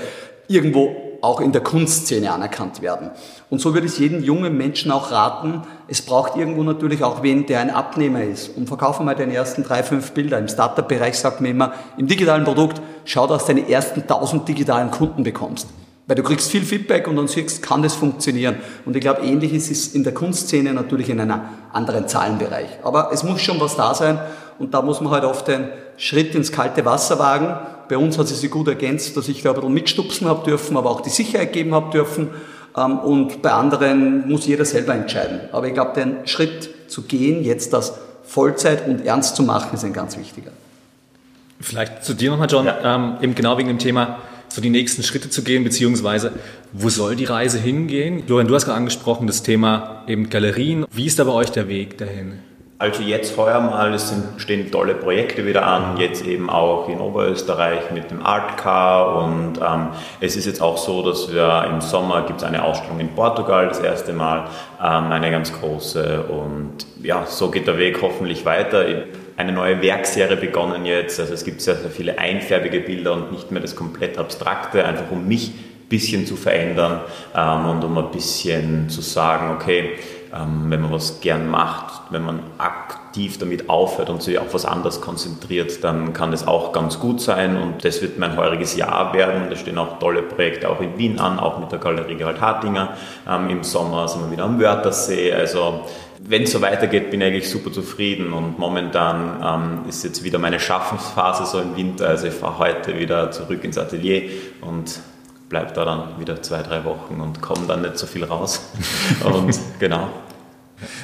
irgendwo 0.46 1.01
auch 1.22 1.40
in 1.40 1.52
der 1.52 1.62
Kunstszene 1.62 2.32
anerkannt 2.32 2.82
werden. 2.82 3.10
Und 3.48 3.60
so 3.60 3.74
würde 3.74 3.86
ich 3.86 3.98
jedem 3.98 4.22
jungen 4.22 4.56
Menschen 4.56 4.90
auch 4.90 5.12
raten, 5.12 5.62
es 5.86 6.02
braucht 6.02 6.36
irgendwo 6.36 6.62
natürlich 6.64 7.04
auch 7.04 7.22
wen, 7.22 7.46
der 7.46 7.60
ein 7.60 7.70
Abnehmer 7.70 8.24
ist. 8.24 8.56
Und 8.56 8.66
verkaufe 8.66 9.04
mal 9.04 9.14
deine 9.14 9.32
ersten 9.32 9.62
drei, 9.62 9.82
fünf 9.84 10.12
Bilder. 10.12 10.38
Im 10.38 10.48
Startup-Bereich 10.48 11.18
sagt 11.18 11.40
man 11.40 11.52
immer, 11.52 11.72
im 11.96 12.08
digitalen 12.08 12.44
Produkt, 12.44 12.82
schau, 13.04 13.26
dass 13.28 13.46
du 13.46 13.54
deine 13.54 13.70
ersten 13.70 14.06
tausend 14.06 14.48
digitalen 14.48 14.90
Kunden 14.90 15.22
bekommst. 15.22 15.68
Weil 16.08 16.16
du 16.16 16.24
kriegst 16.24 16.50
viel 16.50 16.64
Feedback 16.64 17.06
und 17.06 17.14
dann 17.14 17.28
siehst, 17.28 17.62
kann 17.62 17.82
das 17.82 17.94
funktionieren. 17.94 18.56
Und 18.84 18.96
ich 18.96 19.00
glaube, 19.00 19.22
ähnlich 19.22 19.54
ist 19.54 19.70
es 19.70 19.94
in 19.94 20.02
der 20.02 20.14
Kunstszene 20.14 20.74
natürlich 20.74 21.08
in 21.08 21.20
einem 21.20 21.40
anderen 21.72 22.08
Zahlenbereich. 22.08 22.80
Aber 22.82 23.10
es 23.12 23.22
muss 23.22 23.40
schon 23.40 23.60
was 23.60 23.76
da 23.76 23.94
sein 23.94 24.18
und 24.58 24.74
da 24.74 24.82
muss 24.82 25.00
man 25.00 25.12
halt 25.12 25.24
oft 25.24 25.46
den 25.46 25.68
Schritt 25.96 26.34
ins 26.34 26.50
kalte 26.50 26.84
Wasser 26.84 27.20
wagen. 27.20 27.54
Bei 27.92 27.98
uns 27.98 28.16
hat 28.16 28.24
es 28.24 28.40
sich 28.40 28.50
gut 28.50 28.68
ergänzt, 28.68 29.18
dass 29.18 29.28
ich 29.28 29.42
da 29.42 29.50
ein 29.50 29.56
bisschen 29.56 29.74
mitstupsen 29.74 30.26
habe 30.26 30.46
dürfen, 30.46 30.78
aber 30.78 30.88
auch 30.88 31.02
die 31.02 31.10
Sicherheit 31.10 31.52
geben 31.52 31.74
habe 31.74 31.90
dürfen. 31.92 32.30
Ähm, 32.74 32.98
und 33.00 33.42
bei 33.42 33.52
anderen 33.52 34.26
muss 34.26 34.46
jeder 34.46 34.64
selber 34.64 34.94
entscheiden. 34.94 35.40
Aber 35.52 35.66
ich 35.66 35.74
glaube, 35.74 35.92
den 36.00 36.26
Schritt 36.26 36.70
zu 36.88 37.02
gehen, 37.02 37.44
jetzt 37.44 37.74
das 37.74 37.98
Vollzeit 38.24 38.88
und 38.88 39.04
ernst 39.04 39.36
zu 39.36 39.42
machen, 39.42 39.74
ist 39.74 39.84
ein 39.84 39.92
ganz 39.92 40.16
wichtiger. 40.16 40.52
Vielleicht 41.60 42.02
zu 42.02 42.14
dir 42.14 42.30
nochmal, 42.30 42.48
John, 42.50 42.64
ja. 42.64 42.96
ähm, 42.96 43.16
eben 43.20 43.34
genau 43.34 43.58
wegen 43.58 43.68
dem 43.68 43.78
Thema, 43.78 44.20
so 44.48 44.62
die 44.62 44.70
nächsten 44.70 45.02
Schritte 45.02 45.28
zu 45.28 45.44
gehen, 45.44 45.62
beziehungsweise 45.62 46.32
wo 46.72 46.88
soll 46.88 47.14
die 47.14 47.26
Reise 47.26 47.58
hingehen? 47.58 48.22
Florian, 48.24 48.48
du 48.48 48.54
hast 48.54 48.64
gerade 48.64 48.78
angesprochen, 48.78 49.26
das 49.26 49.42
Thema 49.42 50.02
eben 50.06 50.30
Galerien. 50.30 50.86
Wie 50.90 51.04
ist 51.04 51.18
da 51.18 51.24
bei 51.24 51.32
euch 51.32 51.52
der 51.52 51.68
Weg 51.68 51.98
dahin? 51.98 52.38
Also 52.82 53.04
jetzt 53.04 53.36
heuer 53.36 53.60
mal, 53.60 53.94
es 53.94 54.08
sind, 54.08 54.24
stehen 54.38 54.72
tolle 54.72 54.96
Projekte 54.96 55.46
wieder 55.46 55.64
an, 55.64 55.98
jetzt 55.98 56.26
eben 56.26 56.50
auch 56.50 56.88
in 56.88 56.98
Oberösterreich 56.98 57.92
mit 57.92 58.10
dem 58.10 58.26
Art 58.26 58.56
Car 58.56 59.22
und 59.22 59.58
ähm, 59.58 59.90
es 60.18 60.34
ist 60.34 60.46
jetzt 60.46 60.60
auch 60.60 60.76
so, 60.76 61.00
dass 61.08 61.32
wir 61.32 61.64
im 61.70 61.80
Sommer 61.80 62.22
gibt 62.22 62.40
es 62.40 62.44
eine 62.44 62.64
Ausstellung 62.64 62.98
in 62.98 63.10
Portugal, 63.10 63.68
das 63.68 63.78
erste 63.78 64.12
Mal, 64.12 64.48
ähm, 64.82 65.12
eine 65.12 65.30
ganz 65.30 65.52
große 65.52 66.24
und 66.24 66.84
ja, 67.00 67.24
so 67.24 67.52
geht 67.52 67.68
der 67.68 67.78
Weg 67.78 68.02
hoffentlich 68.02 68.44
weiter. 68.44 68.84
Eine 69.36 69.52
neue 69.52 69.80
Werkserie 69.80 70.36
begonnen 70.36 70.84
jetzt, 70.84 71.20
also 71.20 71.34
es 71.34 71.44
gibt 71.44 71.60
sehr, 71.60 71.76
sehr 71.76 71.90
viele 71.90 72.18
einfärbige 72.18 72.80
Bilder 72.80 73.12
und 73.12 73.30
nicht 73.30 73.52
mehr 73.52 73.62
das 73.62 73.76
komplett 73.76 74.18
Abstrakte, 74.18 74.84
einfach 74.84 75.08
um 75.12 75.28
mich 75.28 75.50
ein 75.50 75.88
bisschen 75.88 76.26
zu 76.26 76.34
verändern 76.34 76.98
ähm, 77.36 77.64
und 77.66 77.84
um 77.84 77.96
ein 77.96 78.10
bisschen 78.10 78.88
zu 78.88 79.02
sagen, 79.02 79.54
okay, 79.54 79.90
ähm, 80.34 80.64
wenn 80.68 80.80
man 80.80 80.90
was 80.90 81.20
gern 81.20 81.48
macht, 81.48 81.91
wenn 82.12 82.24
man 82.24 82.40
aktiv 82.58 83.38
damit 83.38 83.68
aufhört 83.68 84.10
und 84.10 84.22
sich 84.22 84.38
auf 84.38 84.54
was 84.54 84.64
anderes 84.64 85.00
konzentriert, 85.00 85.82
dann 85.84 86.12
kann 86.12 86.30
das 86.30 86.46
auch 86.46 86.72
ganz 86.72 86.98
gut 86.98 87.20
sein 87.20 87.56
und 87.56 87.84
das 87.84 88.02
wird 88.02 88.18
mein 88.18 88.36
heuriges 88.36 88.76
Jahr 88.76 89.12
werden. 89.14 89.50
Da 89.50 89.56
stehen 89.56 89.78
auch 89.78 89.98
tolle 89.98 90.22
Projekte 90.22 90.68
auch 90.68 90.80
in 90.80 90.96
Wien 90.98 91.18
an, 91.18 91.38
auch 91.38 91.58
mit 91.58 91.72
der 91.72 91.78
Galerie 91.78 92.14
Gerald 92.14 92.40
Hartinger. 92.40 92.96
Ähm, 93.28 93.50
Im 93.50 93.62
Sommer 93.62 94.08
sind 94.08 94.22
wir 94.22 94.30
wieder 94.32 94.44
am 94.44 94.60
Wörthersee. 94.60 95.32
Also 95.32 95.84
wenn 96.24 96.44
es 96.44 96.52
so 96.52 96.60
weitergeht, 96.60 97.10
bin 97.10 97.20
ich 97.20 97.26
eigentlich 97.26 97.50
super 97.50 97.72
zufrieden 97.72 98.32
und 98.32 98.58
momentan 98.58 99.82
ähm, 99.84 99.88
ist 99.88 100.04
jetzt 100.04 100.22
wieder 100.22 100.38
meine 100.38 100.60
Schaffensphase 100.60 101.46
so 101.46 101.60
im 101.60 101.76
Winter. 101.76 102.08
Also 102.08 102.28
ich 102.28 102.34
fahre 102.34 102.58
heute 102.58 102.98
wieder 102.98 103.30
zurück 103.30 103.64
ins 103.64 103.78
Atelier 103.78 104.30
und 104.60 105.00
bleibe 105.48 105.72
da 105.74 105.84
dann 105.84 106.18
wieder 106.18 106.40
zwei, 106.40 106.62
drei 106.62 106.84
Wochen 106.84 107.20
und 107.20 107.42
komme 107.42 107.66
dann 107.66 107.82
nicht 107.82 107.98
so 107.98 108.06
viel 108.06 108.24
raus. 108.24 108.70
Und 109.24 109.54
genau. 109.78 110.08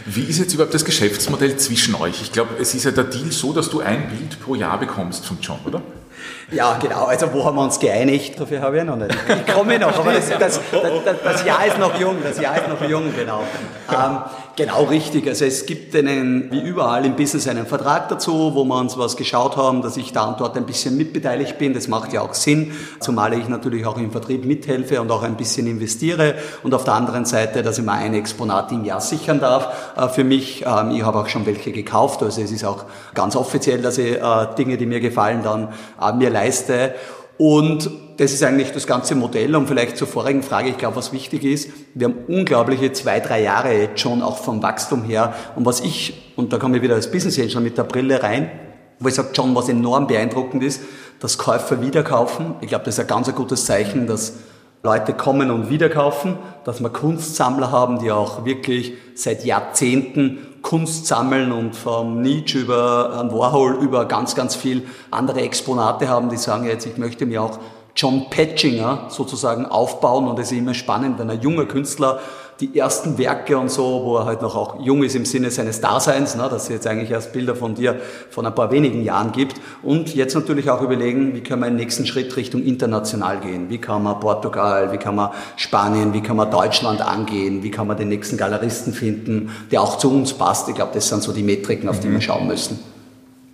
Wie 0.07 0.23
ist 0.23 0.39
jetzt 0.39 0.55
überhaupt 0.55 0.75
das 0.75 0.85
Geschäftsmodell 0.85 1.57
zwischen 1.57 1.95
euch? 1.95 2.23
Ich 2.23 2.33
glaube, 2.33 2.57
es 2.61 2.75
ist 2.75 2.85
ja 2.85 2.91
der 2.91 3.05
Deal 3.05 3.31
so, 3.31 3.53
dass 3.53 3.71
du 3.71 3.81
ein 3.81 4.09
Bild 4.09 4.41
pro 4.41 4.55
Jahr 4.55 4.79
bekommst 4.79 5.27
vom 5.27 5.39
John, 5.41 5.59
oder? 5.65 5.83
Ja, 6.51 6.79
genau. 6.81 7.05
Also 7.05 7.33
wo 7.33 7.45
haben 7.45 7.57
wir 7.57 7.63
uns 7.63 7.79
geeinigt? 7.79 8.41
Dafür 8.41 8.61
habe 8.63 8.79
ich 8.79 8.85
noch 8.85 8.97
nicht. 8.97 9.15
Ich 9.29 9.55
komme 9.55 9.79
noch, 9.79 9.99
aber 9.99 10.13
das, 10.13 10.29
das, 10.31 10.39
das, 10.39 10.61
das, 11.23 11.45
Jahr 11.45 11.67
ist 11.67 11.79
noch 11.79 11.99
jung. 12.01 12.17
Das 12.23 12.41
Jahr 12.41 12.57
ist 12.57 12.69
noch 12.69 12.89
jung, 12.89 13.15
genau. 13.15 13.43
Ähm, 13.91 14.19
genau 14.59 14.85
richtig. 14.85 15.27
Also 15.29 15.45
es 15.45 15.67
gibt 15.67 15.95
einen, 15.95 16.51
wie 16.51 16.61
überall 16.61 17.07
im 17.07 17.15
Business, 17.15 17.47
einen 17.47 17.65
Vertrag 17.65 18.09
dazu, 18.09 18.55
wo 18.55 18.65
wir 18.65 18.77
uns 18.77 18.99
was 18.99 19.17
geschaut 19.17 19.57
haben, 19.57 19.83
dass 19.83 19.97
ich 19.97 20.13
da 20.13 20.25
und 20.25 20.41
dort 20.41 20.57
ein 20.57 20.67
bisschen 20.67 20.97
mitbeteiligt 20.97 21.59
bin. 21.59 21.75
Das 21.75 21.87
macht 21.87 22.13
ja 22.13 22.23
auch 22.23 22.35
Sinn, 22.35 22.73
zumal 22.99 23.35
ich 23.35 23.49
natürlich 23.49 23.87
auch 23.87 23.97
im 23.97 24.11
Vertrieb 24.11 24.45
mithelfe 24.45 25.01
und 25.01 25.13
auch 25.13 25.23
ein 25.23 25.37
bisschen 25.37 25.69
investiere. 25.69 26.35
Und 26.65 26.75
auf 26.75 26.83
der 26.83 26.95
anderen 26.95 27.25
Seite, 27.25 27.63
dass 27.63 27.79
ich 27.79 27.85
mal 27.85 27.99
ein 27.99 28.15
Exponat 28.15 28.73
im 28.73 28.85
Jahr 28.85 29.01
sichern 29.01 29.39
darf 29.39 29.69
äh, 29.97 30.09
für 30.09 30.25
mich. 30.25 30.65
Ähm, 30.67 30.91
ich 30.91 31.05
habe 31.05 31.21
auch 31.21 31.29
schon 31.29 31.47
welche 31.47 31.71
gekauft. 31.71 32.21
Also 32.25 32.43
es 32.43 32.51
ist 32.51 32.65
auch 32.65 32.85
ganz 33.15 33.37
offiziell, 33.37 33.81
dass 33.81 33.97
ich 33.97 34.17
äh, 34.17 34.47
Dinge, 34.59 34.77
die 34.77 34.87
mir 34.87 34.99
gefallen, 34.99 35.43
dann 35.45 35.69
äh, 36.03 36.13
mir 36.13 36.31
leiste. 36.31 36.95
Und 37.39 37.89
das 38.17 38.33
ist 38.33 38.43
eigentlich 38.43 38.73
das 38.73 38.87
ganze 38.87 39.15
Modell. 39.15 39.55
Und 39.55 39.69
vielleicht 39.69 39.97
zur 39.97 40.09
vorigen 40.09 40.43
Frage, 40.43 40.71
ich 40.71 40.77
glaube, 40.77 40.97
was 40.97 41.13
wichtig 41.13 41.45
ist, 41.45 41.71
wir 41.95 42.09
haben 42.09 42.17
unglaubliche 42.27 42.93
zwei, 42.93 43.21
drei 43.21 43.43
Jahre 43.43 43.73
jetzt 43.73 44.01
schon 44.01 44.23
auch 44.23 44.39
vom 44.39 44.63
Wachstum 44.63 45.05
her. 45.05 45.35
Und 45.55 45.65
was 45.65 45.81
ich, 45.81 46.33
und 46.37 46.53
da 46.53 46.59
komme 46.59 46.77
ich 46.77 46.83
wieder 46.83 46.97
als 46.97 47.11
Business 47.11 47.39
Angel 47.39 47.61
mit 47.61 47.79
der 47.79 47.85
Brille 47.85 48.23
rein, 48.23 48.51
wo 48.99 49.09
ich 49.09 49.15
sage, 49.15 49.29
John, 49.33 49.55
was 49.55 49.69
enorm 49.69 50.09
beeindruckend 50.09 50.65
ist, 50.65 50.83
dass 51.21 51.39
Käufer 51.39 51.81
wieder 51.81 52.03
kaufen. 52.03 52.57
Ich 52.61 52.69
glaube, 52.69 52.85
das 52.85 52.95
ist 52.95 53.01
ein 53.01 53.07
ganz 53.07 53.33
gutes 53.33 53.65
Zeichen, 53.65 54.09
dass 54.09 54.35
Leute 54.83 55.13
kommen 55.13 55.51
und 55.51 55.71
wieder 55.71 55.89
kaufen, 55.89 56.37
dass 56.65 56.81
wir 56.81 56.91
Kunstsammler 56.91 57.71
haben, 57.71 58.01
die 58.01 58.11
auch 58.11 58.45
wirklich 58.45 58.95
seit 59.15 59.45
Jahrzehnten 59.45 60.39
Kunst 60.63 61.07
sammeln 61.07 61.53
und 61.53 61.75
vom 61.75 62.21
Nietzsche 62.23 62.59
über 62.59 63.19
einen 63.19 63.33
Warhol 63.33 63.75
über 63.75 64.05
ganz, 64.05 64.35
ganz 64.35 64.55
viel 64.55 64.87
andere 65.11 65.41
Exponate 65.41 66.09
haben, 66.09 66.29
die 66.29 66.37
sagen 66.37 66.65
jetzt, 66.65 66.87
ich 66.87 66.97
möchte 66.99 67.27
mir 67.27 67.43
auch 67.43 67.59
John 67.95 68.31
Patchinger 68.31 69.07
sozusagen 69.09 69.67
aufbauen. 69.67 70.29
Und 70.29 70.39
es 70.39 70.53
ist 70.53 70.59
immer 70.59 70.75
spannend, 70.75 71.19
wenn 71.19 71.31
ein 71.31 71.41
junger 71.41 71.67
Künstler 71.67 72.21
die 72.61 72.77
ersten 72.77 73.19
Werke 73.19 73.57
und 73.57 73.71
so, 73.71 74.03
wo 74.05 74.17
er 74.17 74.25
halt 74.25 74.43
noch 74.43 74.57
auch 74.57 74.81
jung 74.81 75.05
ist 75.05 75.15
im 75.15 75.25
Sinne 75.25 75.51
seines 75.51 75.81
Daseins, 75.81 76.35
ne, 76.35 76.49
dass 76.51 76.65
es 76.65 76.69
jetzt 76.69 76.87
eigentlich 76.89 77.11
erst 77.11 77.33
Bilder 77.33 77.55
von 77.55 77.77
dir 77.77 78.01
von 78.31 78.47
ein 78.47 78.55
paar 78.55 78.73
wenigen 78.73 79.03
Jahren 79.05 79.31
gibt. 79.31 79.61
Und 79.83 80.15
jetzt 80.15 80.35
natürlich 80.35 80.69
auch 80.69 80.83
überlegen, 80.83 81.35
wie 81.35 81.41
können 81.41 81.61
wir 81.63 81.67
den 81.67 81.77
nächsten 81.77 82.05
Schritt 82.05 82.37
Richtung 82.37 82.65
international 82.65 83.39
gehen? 83.39 83.71
Wie 83.71 83.79
kann 83.79 84.03
man 84.03 84.19
Portugal, 84.19 84.93
wie 84.93 84.99
kann 84.99 85.15
man 85.15 85.31
Spanien, 85.57 86.13
wie 86.15 86.21
kann 86.21 86.37
man 86.37 86.51
Deutschland 86.51 87.01
angehen? 87.01 87.63
Wie 87.63 87.71
kann 87.71 87.87
man 87.87 87.97
den 87.97 88.09
nächsten 88.09 88.37
Galeristen 88.37 88.93
finden, 88.93 89.53
der 89.71 89.81
auch 89.81 89.99
zu 89.99 90.11
uns 90.11 90.33
passt? 90.33 90.69
Ich 90.69 90.75
glaube, 90.75 90.91
das 90.95 91.09
sind 91.09 91.23
so 91.23 91.33
die 91.33 91.45
Metriken, 91.45 91.89
auf 91.89 92.01
die 92.01 92.09
wir 92.09 92.17
mhm. 92.17 92.23
schauen 92.23 92.47
müssen 92.47 92.79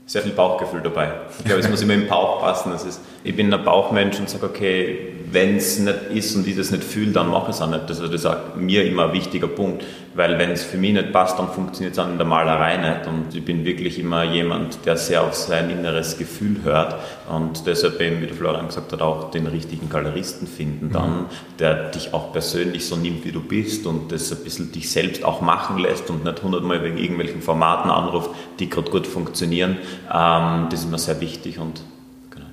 sehr 0.07 0.21
viel 0.21 0.33
Bauchgefühl 0.33 0.83
dabei. 0.83 1.13
Ich 1.39 1.45
glaube, 1.47 1.61
es 1.61 1.69
muss 1.69 1.81
immer 1.81 1.95
im 1.95 2.07
Bauch 2.07 2.41
passen. 2.41 2.71
Das 2.73 2.85
ist, 2.85 3.01
ich 3.23 3.35
bin 3.35 3.53
ein 3.53 3.65
Bauchmensch 3.65 4.21
und 4.21 4.29
sage, 4.29 4.45
okay, 4.45 5.14
wenn 5.31 5.57
es 5.57 5.79
nicht 5.79 5.99
ist 6.13 6.37
und 6.37 6.47
ich 6.47 6.57
das 6.57 6.71
nicht 6.71 6.85
fühle, 6.85 7.13
dann 7.13 7.29
mache 7.29 7.51
ich 7.51 7.57
es 7.57 7.63
auch 7.63 7.71
nicht. 7.71 7.85
Also 7.89 8.07
das 8.07 8.15
ist 8.15 8.27
auch 8.27 8.55
mir 8.57 8.85
immer 8.85 9.07
ein 9.07 9.13
wichtiger 9.13 9.49
Punkt, 9.49 9.85
weil 10.15 10.39
wenn 10.39 10.51
es 10.51 10.63
für 10.63 10.77
mich 10.77 10.93
nicht 10.93 11.13
passt, 11.13 11.39
dann 11.39 11.49
funktioniert 11.49 11.95
es 11.95 11.99
auch 11.99 12.09
in 12.09 12.19
der 12.19 12.27
Malerei 12.27 12.77
nicht. 12.77 13.07
Und 13.07 13.35
ich 13.35 13.45
bin 13.45 13.65
wirklich 13.65 13.99
immer 13.99 14.25
jemand, 14.25 14.85
der 14.87 14.97
sehr 14.97 15.23
auf 15.23 15.35
sein 15.35 15.71
inneres 15.71 16.19
Gefühl 16.19 16.63
hört 16.63 16.97
und 17.29 17.67
deshalb 17.67 18.01
eben, 18.01 18.21
wie 18.21 18.27
der 18.27 18.37
Florian 18.37 18.67
gesagt 18.67 18.93
hat, 18.93 19.03
auch 19.03 19.31
den 19.31 19.47
richtigen 19.47 19.89
Galeristen 19.89 20.47
finden 20.47 20.91
dann, 20.93 21.11
mhm. 21.11 21.27
der 21.59 21.91
dich 21.91 22.13
auch 22.13 22.33
persönlich 22.33 22.87
so 22.87 22.97
nimmt, 22.97 23.25
wie 23.25 23.33
du 23.33 23.41
bist 23.41 23.87
und 23.87 24.13
das 24.13 24.31
ein 24.31 24.45
bisschen 24.45 24.73
dich 24.73 24.91
selbst 24.91 25.25
auch 25.25 25.41
machen 25.41 25.79
lässt 25.79 26.11
und 26.11 26.25
nicht 26.25 26.43
hundertmal 26.43 26.83
wegen 26.85 26.99
irgendwelchen 26.99 27.43
Formaten 27.43 27.91
anruft, 27.91 28.31
die 28.59 28.69
gerade 28.69 28.91
gut 28.91 29.07
funktionieren. 29.07 29.79
Ähm, 30.13 30.67
das 30.71 30.81
ist 30.81 30.91
mir 30.91 30.99
sehr 30.99 31.21
wichtig 31.21 31.59
und 31.59 31.83
genau. 32.31 32.47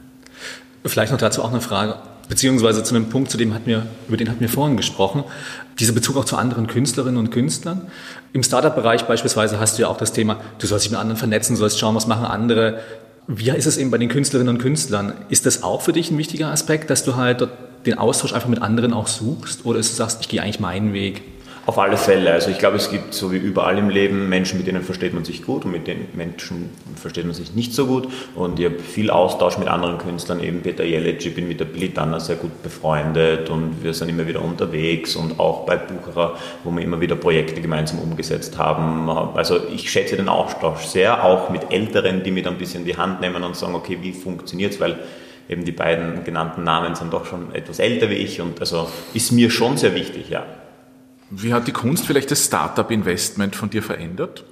Vielleicht 0.86 1.12
noch 1.12 1.20
dazu 1.20 1.44
auch 1.44 1.52
eine 1.52 1.62
Frage 1.62 1.96
beziehungsweise 2.32 2.82
zu 2.82 2.96
einem 2.96 3.10
Punkt, 3.10 3.30
zu 3.30 3.38
dem 3.38 3.54
hatten 3.54 3.66
wir, 3.66 3.86
über 4.08 4.16
den 4.16 4.30
hatten 4.30 4.40
wir 4.40 4.48
vorhin 4.48 4.78
gesprochen, 4.78 5.26
dieser 5.80 5.92
Bezug 5.92 6.16
auch 6.16 6.24
zu 6.24 6.38
anderen 6.38 6.66
Künstlerinnen 6.66 7.18
und 7.18 7.30
Künstlern. 7.30 7.88
Im 8.32 8.42
Startup-Bereich 8.42 9.04
beispielsweise 9.04 9.60
hast 9.60 9.78
du 9.78 9.82
ja 9.82 9.90
auch 9.90 9.98
das 9.98 10.14
Thema, 10.14 10.40
du 10.58 10.66
sollst 10.66 10.86
dich 10.86 10.92
mit 10.92 11.00
anderen 11.02 11.18
vernetzen, 11.18 11.58
sollst 11.58 11.78
schauen, 11.78 11.94
was 11.94 12.08
machen 12.08 12.24
andere. 12.24 12.80
Wie 13.28 13.50
ist 13.50 13.66
es 13.66 13.76
eben 13.76 13.92
bei 13.92 13.98
den 13.98 14.08
Künstlerinnen 14.08 14.56
und 14.56 14.62
Künstlern? 14.62 15.14
Ist 15.28 15.46
das 15.46 15.62
auch 15.62 15.82
für 15.82 15.92
dich 15.92 16.10
ein 16.10 16.18
wichtiger 16.18 16.48
Aspekt, 16.48 16.90
dass 16.90 17.04
du 17.04 17.18
halt 17.18 17.46
den 17.86 17.98
Austausch 17.98 18.32
einfach 18.32 18.48
mit 18.48 18.62
anderen 18.62 18.94
auch 18.94 19.08
suchst? 19.08 19.66
Oder 19.66 19.80
ist 19.80 19.92
du 19.92 19.98
sagst, 19.98 20.20
ich 20.22 20.30
gehe 20.30 20.42
eigentlich 20.42 20.62
meinen 20.62 20.94
Weg? 20.94 21.24
Auf 21.68 21.78
alle 21.78 21.96
Fälle. 21.96 22.34
Also 22.34 22.50
ich 22.50 22.58
glaube, 22.58 22.78
es 22.78 22.90
gibt 22.90 23.14
so 23.14 23.32
wie 23.32 23.38
überall 23.38 23.78
im 23.78 23.90
Leben 23.90 24.30
Menschen, 24.30 24.58
mit 24.58 24.66
denen 24.66 24.82
versteht 24.82 25.14
man 25.14 25.24
sich 25.24 25.44
gut 25.44 25.64
und 25.64 25.72
mit 25.72 25.86
den 25.86 26.08
Menschen 26.14 26.72
versteht 26.96 27.26
man 27.26 27.36
sich 27.36 27.54
nicht 27.54 27.74
so 27.74 27.86
gut. 27.86 28.08
Und 28.34 28.60
ich 28.60 28.66
habe 28.66 28.80
viel 28.80 29.12
Austausch 29.12 29.60
mit 29.60 29.68
anderen 29.68 30.00
Künstlern, 30.00 30.42
eben 30.42 30.62
Peter 30.62 30.84
Jelic, 30.84 31.24
ich 31.24 31.36
bin 31.36 31.48
mit 31.48 31.60
der 31.60 31.66
Billy 31.66 31.90
Danner 31.90 32.20
sehr 32.20 32.38
gut 32.38 32.64
befreundet 32.64 33.52
und 33.52 33.84
wir 33.84 33.94
sind 33.94 34.10
immer 34.10 34.28
wieder 34.28 34.42
unterwegs 34.42 35.16
und 35.16 35.40
auch 35.40 35.68
bei 35.68 35.78
Bucherer, 35.78 36.36
wo 36.64 36.72
wir 36.72 36.82
immer 36.82 37.00
wieder 37.00 37.16
Projekte 37.16 37.62
gemeinsam 37.62 38.00
umgesetzt 38.00 38.58
haben. 38.58 39.08
Also 39.10 39.60
ich 39.72 39.92
schätze 39.92 40.16
den 40.16 40.30
Austausch 40.30 40.86
sehr, 40.86 41.24
auch 41.24 41.52
mit 41.52 41.72
Älteren, 41.72 42.24
die 42.24 42.32
mir 42.32 42.42
dann 42.42 42.54
ein 42.54 42.60
bisschen 42.60 42.86
die 42.86 42.98
Hand 42.98 43.22
nehmen 43.22 43.44
und 43.44 43.56
sagen, 43.56 43.76
okay, 43.76 44.00
wie 44.02 44.14
funktioniert 44.14 44.74
es, 44.74 44.80
weil 44.80 44.98
eben 45.48 45.64
die 45.64 45.72
beiden 45.72 46.24
genannten 46.24 46.64
Namen 46.64 46.96
sind 46.96 47.14
doch 47.14 47.26
schon 47.26 47.54
etwas 47.54 47.78
älter 47.78 48.10
wie 48.10 48.16
ich 48.16 48.42
und 48.42 48.60
also 48.60 48.88
ist 49.14 49.32
mir 49.32 49.52
schon 49.52 49.78
sehr 49.78 49.94
wichtig, 49.94 50.30
ja. 50.30 50.44
Wie 51.34 51.54
hat 51.54 51.66
die 51.66 51.72
Kunst 51.72 52.06
vielleicht 52.06 52.30
das 52.30 52.44
Startup-Investment 52.44 53.56
von 53.56 53.70
dir 53.70 53.82
verändert? 53.82 54.44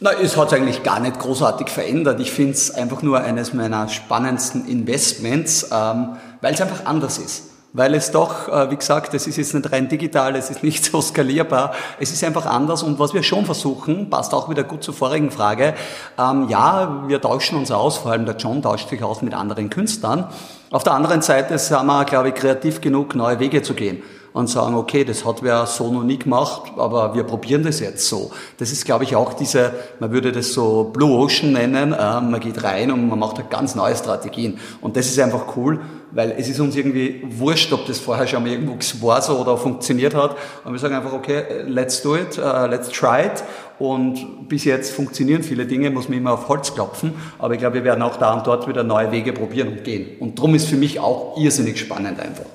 Na, 0.00 0.12
es 0.12 0.34
hat 0.38 0.54
eigentlich 0.54 0.82
gar 0.82 0.98
nicht 0.98 1.18
großartig 1.18 1.68
verändert. 1.68 2.20
Ich 2.20 2.32
finde 2.32 2.54
es 2.54 2.70
einfach 2.70 3.02
nur 3.02 3.20
eines 3.20 3.52
meiner 3.52 3.86
spannendsten 3.88 4.66
Investments, 4.66 5.68
ähm, 5.70 6.16
weil 6.40 6.54
es 6.54 6.60
einfach 6.62 6.86
anders 6.86 7.18
ist. 7.18 7.50
Weil 7.74 7.94
es 7.94 8.10
doch, 8.12 8.48
äh, 8.48 8.70
wie 8.70 8.76
gesagt, 8.76 9.12
es 9.12 9.26
ist 9.26 9.36
jetzt 9.36 9.52
nicht 9.52 9.70
rein 9.70 9.90
digital, 9.90 10.34
es 10.34 10.48
ist 10.48 10.62
nicht 10.62 10.82
so 10.90 11.02
skalierbar, 11.02 11.74
es 12.00 12.10
ist 12.12 12.24
einfach 12.24 12.46
anders 12.46 12.82
und 12.82 12.98
was 12.98 13.12
wir 13.12 13.22
schon 13.22 13.44
versuchen, 13.44 14.08
passt 14.08 14.32
auch 14.32 14.48
wieder 14.48 14.64
gut 14.64 14.82
zur 14.82 14.94
vorigen 14.94 15.30
Frage, 15.30 15.74
ähm, 16.18 16.48
ja, 16.48 17.04
wir 17.06 17.20
tauschen 17.20 17.58
uns 17.58 17.70
aus, 17.70 17.98
vor 17.98 18.12
allem 18.12 18.24
der 18.24 18.36
John 18.36 18.62
tauscht 18.62 18.88
sich 18.88 19.02
aus 19.02 19.20
mit 19.20 19.34
anderen 19.34 19.68
Künstlern. 19.68 20.28
Auf 20.70 20.82
der 20.82 20.94
anderen 20.94 21.20
Seite 21.20 21.58
sind 21.58 21.84
wir, 21.84 22.04
glaube 22.06 22.30
ich, 22.30 22.34
kreativ 22.34 22.80
genug, 22.80 23.14
neue 23.14 23.38
Wege 23.38 23.60
zu 23.60 23.74
gehen 23.74 24.02
und 24.32 24.48
sagen, 24.48 24.74
okay, 24.74 25.04
das 25.04 25.24
hat 25.24 25.42
wer 25.42 25.66
so 25.66 25.92
noch 25.92 26.04
nie 26.04 26.18
gemacht, 26.18 26.72
aber 26.76 27.14
wir 27.14 27.24
probieren 27.24 27.62
das 27.62 27.80
jetzt 27.80 28.08
so. 28.08 28.30
Das 28.58 28.72
ist, 28.72 28.84
glaube 28.84 29.04
ich, 29.04 29.14
auch 29.14 29.34
diese, 29.34 29.72
man 30.00 30.10
würde 30.10 30.32
das 30.32 30.52
so 30.52 30.84
Blue 30.84 31.18
Ocean 31.18 31.52
nennen, 31.52 31.92
äh, 31.92 32.20
man 32.20 32.40
geht 32.40 32.62
rein 32.64 32.90
und 32.90 33.08
man 33.08 33.18
macht 33.18 33.38
halt 33.38 33.50
ganz 33.50 33.74
neue 33.74 33.94
Strategien. 33.94 34.58
Und 34.80 34.96
das 34.96 35.06
ist 35.06 35.18
einfach 35.18 35.56
cool, 35.56 35.80
weil 36.12 36.34
es 36.38 36.48
ist 36.48 36.60
uns 36.60 36.76
irgendwie 36.76 37.22
wurscht, 37.28 37.72
ob 37.72 37.86
das 37.86 37.98
vorher 37.98 38.26
schon 38.26 38.42
mal 38.42 38.52
irgendwo 38.52 39.06
war 39.06 39.20
so 39.20 39.38
oder 39.38 39.56
funktioniert 39.56 40.14
hat. 40.14 40.36
Und 40.64 40.72
wir 40.72 40.78
sagen 40.78 40.94
einfach, 40.94 41.12
okay, 41.12 41.64
let's 41.66 42.02
do 42.02 42.16
it, 42.16 42.38
uh, 42.38 42.66
let's 42.66 42.88
try 42.88 43.26
it. 43.26 43.44
Und 43.78 44.48
bis 44.48 44.64
jetzt 44.64 44.92
funktionieren 44.92 45.42
viele 45.42 45.66
Dinge, 45.66 45.90
muss 45.90 46.08
man 46.08 46.18
immer 46.18 46.32
auf 46.32 46.48
Holz 46.48 46.74
klopfen. 46.74 47.14
Aber 47.38 47.54
ich 47.54 47.60
glaube, 47.60 47.76
wir 47.76 47.84
werden 47.84 48.02
auch 48.02 48.16
da 48.16 48.34
und 48.34 48.46
dort 48.46 48.68
wieder 48.68 48.84
neue 48.84 49.10
Wege 49.10 49.32
probieren 49.32 49.68
und 49.68 49.84
gehen. 49.84 50.18
Und 50.20 50.38
darum 50.38 50.54
ist 50.54 50.68
für 50.68 50.76
mich 50.76 51.00
auch 51.00 51.36
irrsinnig 51.36 51.80
spannend 51.80 52.20
einfach. 52.20 52.46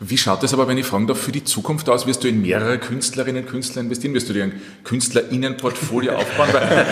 Wie 0.00 0.18
schaut 0.18 0.42
es 0.42 0.52
aber, 0.52 0.66
wenn 0.66 0.76
ich 0.76 0.86
fragen 0.86 1.06
darf, 1.06 1.18
für 1.18 1.30
die 1.30 1.44
Zukunft 1.44 1.88
aus? 1.88 2.06
Wirst 2.06 2.24
du 2.24 2.28
in 2.28 2.42
mehrere 2.42 2.78
Künstlerinnen 2.78 3.44
und 3.44 3.48
Künstler 3.48 3.80
investieren? 3.80 4.12
Wirst 4.12 4.28
du 4.28 4.32
dir 4.32 4.44
ein 4.44 4.60
KünstlerInnenportfolio 4.82 6.12
aufbauen? 6.12 6.48
Weil, 6.52 6.86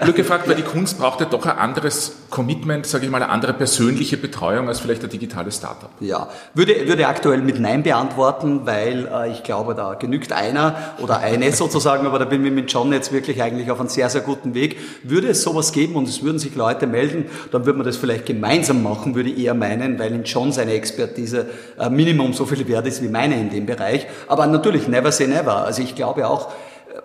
Glück 0.00 0.16
gefragt, 0.16 0.48
weil 0.48 0.54
die 0.54 0.62
Kunst 0.62 0.98
braucht 0.98 1.20
ja 1.20 1.26
doch 1.26 1.44
ein 1.44 1.58
anderes 1.58 2.16
Commitment, 2.30 2.86
sage 2.86 3.04
ich 3.04 3.10
mal, 3.10 3.22
eine 3.22 3.30
andere 3.30 3.52
persönliche 3.52 4.16
Betreuung 4.16 4.68
als 4.68 4.80
vielleicht 4.80 5.04
ein 5.04 5.10
digitales 5.10 5.56
Startup. 5.56 5.90
Ja, 6.00 6.30
würde, 6.54 6.88
würde 6.88 7.06
aktuell 7.06 7.42
mit 7.42 7.60
Nein 7.60 7.82
beantworten, 7.82 8.62
weil 8.64 9.06
äh, 9.12 9.30
ich 9.30 9.42
glaube, 9.42 9.74
da 9.74 9.94
genügt 9.94 10.32
einer 10.32 10.74
oder 11.00 11.18
eine 11.18 11.52
sozusagen, 11.52 12.06
aber 12.06 12.18
da 12.18 12.24
bin 12.24 12.44
ich 12.46 12.52
mit 12.52 12.72
John 12.72 12.92
jetzt 12.92 13.12
wirklich 13.12 13.42
eigentlich 13.42 13.70
auf 13.70 13.78
einem 13.78 13.90
sehr, 13.90 14.08
sehr 14.08 14.22
guten 14.22 14.54
Weg. 14.54 14.78
Würde 15.02 15.28
es 15.28 15.42
sowas 15.42 15.72
geben 15.72 15.96
und 15.96 16.08
es 16.08 16.22
würden 16.22 16.38
sich 16.38 16.54
Leute 16.54 16.86
melden, 16.86 17.26
dann 17.50 17.66
würde 17.66 17.78
man 17.78 17.86
das 17.86 17.98
vielleicht 17.98 18.24
gemeinsam 18.24 18.82
machen, 18.82 19.14
würde 19.14 19.28
ich 19.28 19.44
eher 19.44 19.54
meinen, 19.54 19.98
weil 19.98 20.12
in 20.14 20.24
John 20.24 20.50
seine 20.50 20.72
Expertise 20.72 21.46
äh, 21.78 21.90
Minimum 21.90 22.21
Minimum 22.22 22.32
so 22.32 22.46
viel 22.46 22.66
wert 22.68 22.86
ist 22.86 23.02
wie 23.02 23.08
meine 23.08 23.38
in 23.38 23.50
dem 23.50 23.66
Bereich. 23.66 24.06
Aber 24.28 24.46
natürlich, 24.46 24.88
never 24.88 25.12
say 25.12 25.26
never. 25.26 25.64
Also 25.64 25.82
ich 25.82 25.94
glaube 25.94 26.28
auch, 26.28 26.48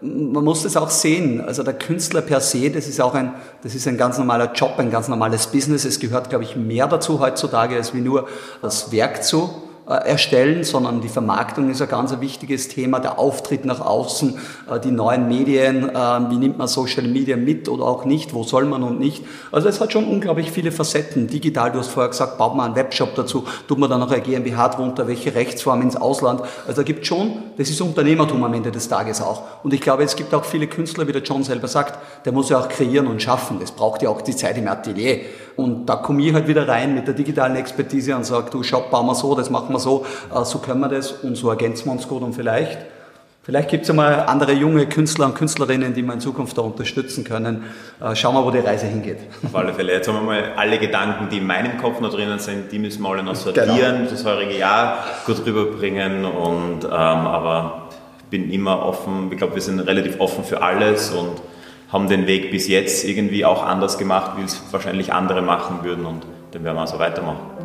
man 0.02 0.44
muss 0.44 0.64
das 0.64 0.78
auch 0.78 0.90
sehen. 0.90 1.42
Also 1.42 1.64
der 1.64 1.74
Künstler 1.74 2.22
per 2.22 2.42
se, 2.42 2.70
das 2.70 2.88
ist 2.88 3.02
auch 3.02 3.14
ein, 3.14 3.34
das 3.64 3.76
ist 3.76 3.88
ein 3.88 3.98
ganz 3.98 4.18
normaler 4.18 4.54
Job, 4.54 4.74
ein 4.78 4.92
ganz 4.92 5.08
normales 5.08 5.48
Business. 5.48 5.86
Es 5.86 6.00
gehört, 6.00 6.30
glaube 6.30 6.44
ich, 6.44 6.56
mehr 6.56 6.88
dazu 6.88 7.20
heutzutage, 7.20 7.76
als 7.76 7.94
wie 7.94 8.02
nur 8.02 8.28
das 8.62 8.92
Werk 8.92 9.24
zu 9.24 9.50
äh, 9.50 9.67
erstellen, 9.94 10.64
sondern 10.66 11.00
die 11.00 11.08
Vermarktung 11.08 11.70
ist 11.70 11.82
ein 11.82 11.88
ganz 11.88 12.18
wichtiges 12.20 12.68
Thema, 12.68 13.00
der 13.00 13.20
Auftritt 13.20 13.64
nach 13.64 13.80
außen, 13.80 14.38
äh, 14.70 14.80
die 14.82 14.92
neuen 14.92 15.28
Medien, 15.30 15.90
äh, 15.90 15.94
wie 16.30 16.36
nimmt 16.36 16.58
man 16.58 16.68
Social 16.68 17.08
Media 17.08 17.38
mit 17.38 17.70
oder 17.70 17.86
auch 17.86 18.04
nicht, 18.04 18.34
wo 18.34 18.44
soll 18.44 18.66
man 18.66 18.84
und 18.84 19.00
nicht. 19.00 19.24
Also 19.52 19.70
es 19.70 19.80
hat 19.80 19.94
schon 19.94 20.06
unglaublich 20.06 20.52
viele 20.52 20.74
Facetten. 20.74 21.28
Digital, 21.28 21.72
du 21.72 21.80
hast 21.80 21.88
vorher 21.88 22.10
gesagt, 22.10 22.38
baut 22.38 22.56
man 22.56 22.68
einen 22.68 22.76
Webshop 22.76 23.16
dazu, 23.16 23.46
tut 23.68 23.78
man 23.78 23.90
dann 23.90 24.02
noch 24.02 24.12
eine 24.12 24.22
GmbH 24.22 24.70
drunter, 24.70 25.08
welche 25.08 25.34
Rechtsform 25.34 25.82
ins 25.82 25.96
Ausland. 25.96 26.42
Also 26.68 26.82
da 26.82 26.84
gibt 26.84 27.06
schon, 27.06 27.44
das 27.58 27.70
ist 27.70 27.80
Unternehmertum 27.80 28.44
am 28.44 28.54
Ende 28.54 28.72
des 28.72 28.90
Tages 28.90 29.22
auch. 29.22 29.44
Und 29.64 29.74
ich 29.74 29.80
glaube, 29.80 30.04
es 30.04 30.18
gibt 30.18 30.34
auch 30.34 30.44
viele 30.44 30.68
Künstler, 30.68 31.08
wie 31.08 31.14
der 31.14 31.24
John 31.24 31.44
selber 31.44 31.70
sagt, 31.70 32.26
der 32.26 32.34
muss 32.34 32.50
ja 32.50 32.60
auch 32.60 32.68
kreieren 32.68 33.08
und 33.08 33.22
schaffen. 33.22 33.58
Das 33.62 33.72
braucht 33.72 34.02
ja 34.02 34.10
auch 34.10 34.22
die 34.22 34.36
Zeit 34.36 34.58
im 34.58 34.68
Atelier. 34.68 35.22
Und 35.58 35.88
da 35.88 35.98
komme 35.98 36.24
ich 36.24 36.34
halt 36.34 36.48
wieder 36.48 36.68
rein 36.68 36.96
mit 36.96 37.08
der 37.08 37.14
digitalen 37.14 37.58
Expertise 37.58 38.16
und 38.16 38.26
sage, 38.26 38.50
du, 38.52 38.64
schau, 38.64 38.86
bauen 38.90 39.08
wir 39.08 39.16
so, 39.16 39.36
das 39.36 39.50
machen 39.50 39.74
wir 39.74 39.80
so, 39.80 40.06
äh, 40.34 40.46
so 40.46 40.60
können 40.60 40.80
wir 40.80 40.88
das 40.88 41.12
und 41.12 41.36
so 41.36 41.50
ergänzen 41.50 41.88
wir 41.88 41.92
uns 41.92 42.08
gut 42.08 42.22
und 42.22 42.34
vielleicht 42.34 42.78
Vielleicht 43.48 43.70
gibt 43.70 43.84
es 43.84 43.88
ja 43.88 43.94
mal 43.94 44.26
andere 44.28 44.52
junge 44.52 44.88
Künstler 44.88 45.26
und 45.26 45.34
Künstlerinnen, 45.34 45.94
die 45.94 46.02
wir 46.02 46.12
in 46.12 46.20
Zukunft 46.20 46.58
da 46.58 46.64
unterstützen 46.64 47.24
können. 47.24 47.64
Äh, 48.02 48.14
schauen 48.14 48.36
wir, 48.36 48.44
wo 48.44 48.52
die 48.52 48.60
Reise 48.60 48.88
hingeht. 48.88 49.20
Auf 49.42 49.56
alle 49.56 49.74
Fälle. 49.74 49.94
Jetzt 49.94 50.10
haben 50.10 50.16
wir 50.16 50.22
mal 50.22 50.52
alle 50.58 50.78
Gedanken, 50.78 51.30
die 51.30 51.38
in 51.38 51.48
meinem 51.48 51.78
Kopf 51.78 52.02
noch 52.02 52.14
drinnen 52.14 52.40
sind, 52.40 52.70
die 52.74 52.78
müssen 52.78 53.02
wir 53.04 53.10
alle 53.10 53.24
noch 53.24 53.36
sortieren, 53.36 54.00
genau. 54.00 54.10
das 54.10 54.26
heurige 54.26 54.58
Jahr 54.58 54.98
gut 55.26 55.46
rüberbringen. 55.46 56.26
Und, 56.26 56.84
ähm, 56.84 56.92
aber 56.92 57.88
ich 58.20 58.26
bin 58.26 58.52
immer 58.52 58.86
offen, 58.86 59.30
ich 59.32 59.38
glaube, 59.38 59.56
wir 59.56 59.62
sind 59.62 59.80
relativ 59.80 60.20
offen 60.20 60.44
für 60.44 60.62
alles 60.62 61.12
und 61.12 61.42
haben 61.90 62.10
den 62.10 62.28
Weg 62.28 62.52
bis 62.52 62.68
jetzt 62.68 63.06
irgendwie 63.06 63.46
auch 63.46 63.64
anders 63.66 63.98
gemacht, 63.98 64.38
wie 64.38 64.44
es 64.44 64.62
wahrscheinlich 64.72 65.14
andere 65.14 65.42
machen 65.42 65.84
würden 65.84 66.06
und 66.06 66.26
den 66.54 66.64
werden 66.64 66.76
wir 66.76 66.82
also 66.82 67.00
weitermachen. 67.00 67.58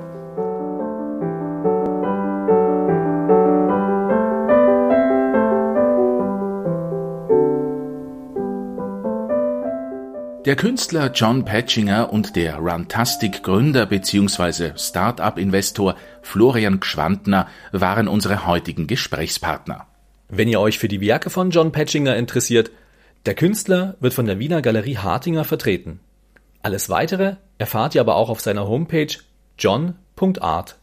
Der 10.45 10.57
Künstler 10.57 11.13
John 11.13 11.45
Patchinger 11.45 12.13
und 12.13 12.35
der 12.35 12.57
Runtastic-Gründer 12.57 13.87
bzw. 13.87 14.73
Start-up-Investor 14.77 15.95
Florian 16.21 16.81
Gschwandner 16.81 17.47
waren 17.71 18.09
unsere 18.09 18.45
heutigen 18.45 18.89
Gesprächspartner. 18.89 19.87
Wenn 20.29 20.49
ihr 20.49 20.61
euch 20.61 20.81
für 20.81 20.89
die 20.89 21.01
Werke 21.01 21.31
von 21.31 21.51
John 21.51 21.71
Patchinger 21.71 22.17
interessiert, 22.17 22.73
der 23.27 23.35
Künstler 23.35 23.97
wird 24.01 24.15
von 24.15 24.27
der 24.27 24.39
Wiener 24.39 24.63
Galerie 24.63 24.99
Hartinger 24.99 25.45
vertreten. 25.45 26.01
Alles 26.63 26.89
weitere 26.89 27.37
erfahrt 27.59 27.95
ihr 27.95 28.01
aber 28.01 28.17
auch 28.17 28.31
auf 28.31 28.41
seiner 28.41 28.67
Homepage 28.69 29.15
john.art 29.59 30.77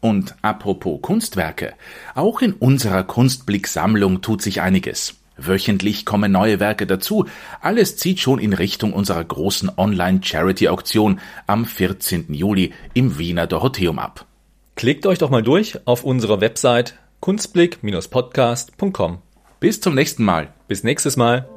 Und 0.00 0.34
apropos 0.42 1.00
Kunstwerke, 1.02 1.74
auch 2.14 2.40
in 2.42 2.52
unserer 2.52 3.04
Kunstblick-Sammlung 3.04 4.22
tut 4.22 4.42
sich 4.42 4.60
einiges. 4.60 5.14
Wöchentlich 5.36 6.04
kommen 6.04 6.30
neue 6.30 6.60
Werke 6.60 6.86
dazu. 6.86 7.26
Alles 7.60 7.96
zieht 7.96 8.20
schon 8.20 8.38
in 8.38 8.52
Richtung 8.52 8.92
unserer 8.92 9.24
großen 9.24 9.70
Online-Charity-Auktion 9.76 11.18
am 11.46 11.64
14. 11.64 12.32
Juli 12.34 12.72
im 12.94 13.18
Wiener 13.18 13.48
Dorotheum 13.48 13.98
ab. 13.98 14.26
Klickt 14.76 15.06
euch 15.06 15.18
doch 15.18 15.30
mal 15.30 15.42
durch 15.42 15.78
auf 15.86 16.04
unserer 16.04 16.40
Website 16.40 16.94
kunstblick-podcast.com. 17.20 19.18
Bis 19.60 19.80
zum 19.80 19.94
nächsten 19.94 20.24
Mal. 20.24 20.52
Bis 20.68 20.84
nächstes 20.84 21.16
Mal. 21.16 21.48